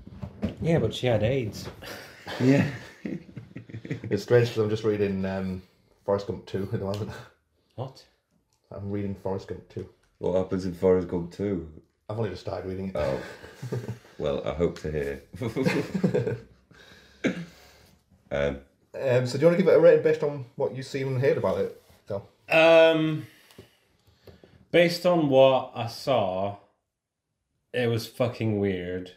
[0.61, 1.67] Yeah, but she had AIDS.
[2.39, 2.65] Yeah.
[4.11, 5.61] It's strange because I'm just reading um,
[6.03, 7.11] Forrest Gump two at the moment.
[7.79, 8.03] What?
[8.75, 9.87] I'm reading Forrest Gump two.
[10.17, 11.65] What happens in Forrest Gump 2?
[12.09, 12.95] I've only just started reading it.
[12.97, 13.21] Oh,
[14.17, 15.21] well, I hope to hear.
[18.31, 18.57] um,
[19.01, 21.07] Um, so do you want to give it a rating based on what you've seen
[21.07, 21.81] and heard about it?
[22.09, 23.27] So, Um,
[24.71, 26.57] based on what I saw,
[27.71, 29.13] it was fucking weird,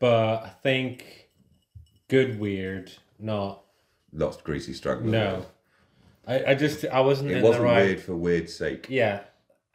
[0.00, 1.28] but I think
[2.08, 3.62] good weird, not
[4.12, 5.12] lost Greasy Strangler.
[5.12, 5.46] no.
[6.28, 8.86] I, I just I wasn't It in wasn't the right weird for weird's sake.
[8.88, 9.20] yeah.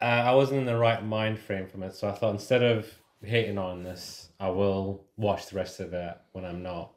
[0.00, 2.86] Uh, I wasn't in the right mind frame from it, so I thought instead of
[3.22, 6.92] hating on this, I will watch the rest of it when I'm not.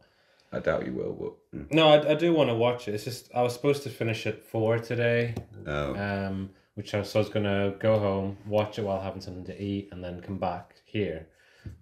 [0.51, 1.13] I doubt you will,
[1.53, 1.59] but.
[1.59, 1.71] mm.
[1.73, 2.95] No, I, I do want to watch it.
[2.95, 5.35] It's just I was supposed to finish at four today,
[5.65, 9.45] Oh, um, which I, so I was gonna go home, watch it while having something
[9.45, 11.27] to eat, and then come back here.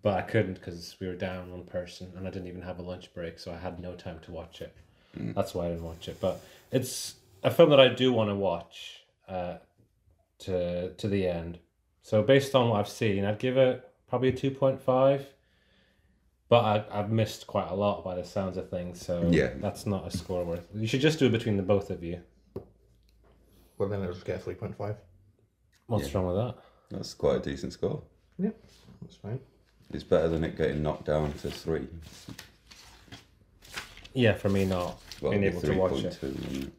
[0.01, 2.83] But I couldn't because we were down one person, and I didn't even have a
[2.83, 4.75] lunch break, so I had no time to watch it.
[5.15, 6.17] That's why I didn't watch it.
[6.19, 7.15] But it's
[7.45, 9.57] a film that I do want to watch uh,
[10.39, 11.59] to to the end.
[12.01, 15.25] So based on what I've seen, I'd give it probably a two point five.
[16.47, 19.49] But I, I've missed quite a lot by the sounds of things, so Yeah.
[19.57, 20.67] that's not a score worth.
[20.75, 22.21] You should just do it between the both of you.
[23.79, 24.95] well, then it'll just get a 3.5.
[25.87, 26.55] What's wrong with that?
[26.91, 28.03] that's quite a decent score.
[28.37, 28.51] Yeah,
[29.01, 29.39] that's fine.
[29.91, 31.87] It's better than it getting knocked down to three.
[34.13, 36.17] Yeah, for me not Well, being able be to watch it.
[36.21, 36.71] 3.2, it?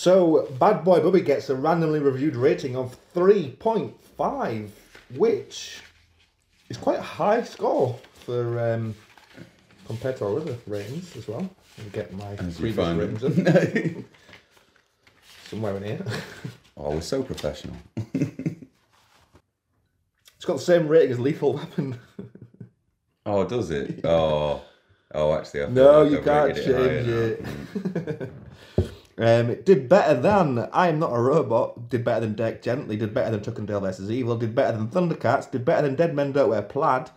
[0.00, 4.70] So, Bad Boy Bubby gets a randomly reviewed rating of 3.5,
[5.16, 5.80] which
[6.68, 8.94] is quite a high score for um,
[9.88, 11.40] compared to our other ratings as well.
[11.40, 13.46] Me get my As you previous find ratings them.
[13.48, 14.04] up
[15.48, 16.04] somewhere in here.
[16.76, 17.76] oh, we're so professional.
[20.36, 21.98] It's got the same rating as Lethal Weapon.
[23.26, 24.00] Oh, does it?
[24.04, 24.62] Oh,
[25.14, 28.22] oh, actually, I No, like you I've can't rated higher change now.
[28.22, 28.32] it.
[29.20, 32.96] Um, it did better than I Am Not a Robot, did better than Dirk Gently,
[32.96, 34.10] did better than Tuck and Dale vs.
[34.10, 37.10] Evil, did better than Thundercats, did better than Dead Men Don't Wear Plaid,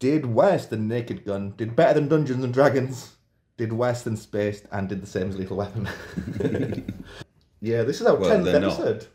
[0.00, 3.12] did worse than Naked Gun, did better than Dungeons and Dragons,
[3.56, 5.88] did worse than Spaced, and did the same as Lethal Weapon.
[7.60, 9.06] yeah, this is our Well, 10th episode.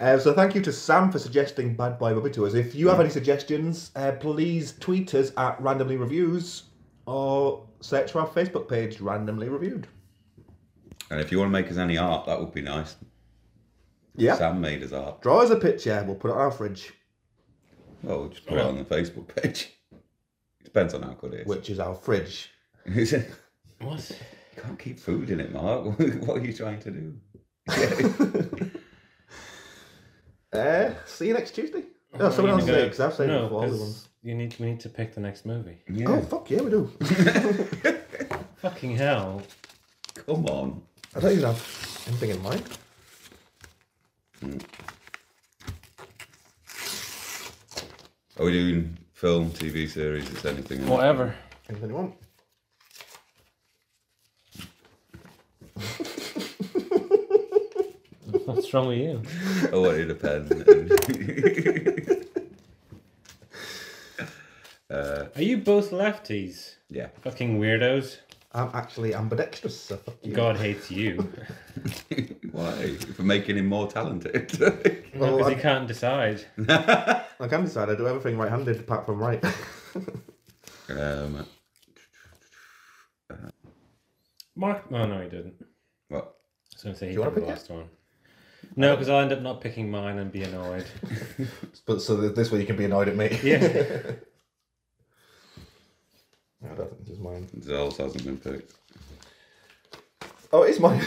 [0.00, 2.54] Uh, so thank you to Sam for suggesting Bad Boy Bubby to us.
[2.54, 6.62] If you have any suggestions, uh, please tweet us at randomly reviews
[7.04, 9.88] or search for our Facebook page, randomly reviewed.
[11.12, 12.96] And if you want to make us any art, that would be nice.
[14.16, 14.34] Yeah.
[14.34, 15.20] Sam made us art.
[15.20, 16.02] Draw us a picture.
[16.06, 16.90] We'll put it on our fridge,
[18.02, 19.70] Well, we'll just put it on the Facebook page.
[20.64, 21.46] Depends on how good it is.
[21.46, 22.50] which is our fridge.
[22.86, 23.06] you
[23.80, 24.10] What?
[24.56, 25.84] can't keep food in it, Mark.
[26.26, 27.14] what are you trying to do?
[30.52, 31.82] Uh, see you next Tuesday.
[32.18, 33.62] No, Oh, someone else need because I've said it no, before.
[33.64, 34.08] Other 'cause ones.
[34.22, 35.78] You need we need to pick the next movie.
[35.90, 36.08] Yeah.
[36.10, 36.86] Oh fuck yeah, we do.
[38.56, 39.40] Fucking hell!
[40.26, 40.82] Come on.
[41.14, 42.62] I don't even have anything in mind.
[48.38, 50.28] Are we doing film, TV series?
[50.30, 50.78] Is anything?
[50.78, 50.90] in it?
[50.90, 51.34] Whatever.
[51.68, 52.14] Anything you want.
[58.44, 59.22] What's wrong with you?
[59.72, 60.48] I wanted a pen.
[64.90, 66.76] uh, Are you both lefties?
[66.88, 67.08] yeah.
[67.22, 68.18] Fucking weirdos.
[68.54, 69.98] I'm actually ambidextrous, so.
[70.32, 71.26] God hates you.
[72.52, 72.96] Why?
[72.96, 74.52] For making him more talented.
[75.14, 76.42] Well, Because I, he can't decide.
[76.68, 79.44] I can decide I do everything right-handed apart from right.
[80.88, 81.46] um,
[84.56, 84.84] Mark.
[84.90, 85.62] Oh no, he didn't.
[86.08, 86.24] what?
[86.24, 87.90] I was going to say he Do you wanna did the pick last one.
[88.74, 90.86] No, because I'll end up not picking mine and be annoyed.
[91.86, 93.38] but so this way you can be annoyed at me.
[93.42, 94.12] Yeah.
[96.64, 97.48] I don't think this is mine.
[97.62, 98.74] Zell's hasn't been picked.
[100.52, 101.00] Oh, it's mine.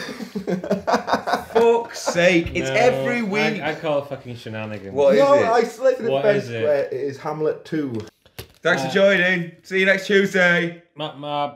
[1.54, 2.48] Fuck's sake!
[2.56, 3.62] It's No, every week.
[3.62, 4.94] I, I call it fucking shenanigans.
[4.94, 5.44] What is no, it?
[5.46, 6.64] I selected it What best is it?
[6.64, 7.94] where it is Hamlet 2.
[8.62, 9.52] Thanks Uh, for joining.
[9.64, 10.82] See you next Tuesday.
[10.96, 11.56] My, my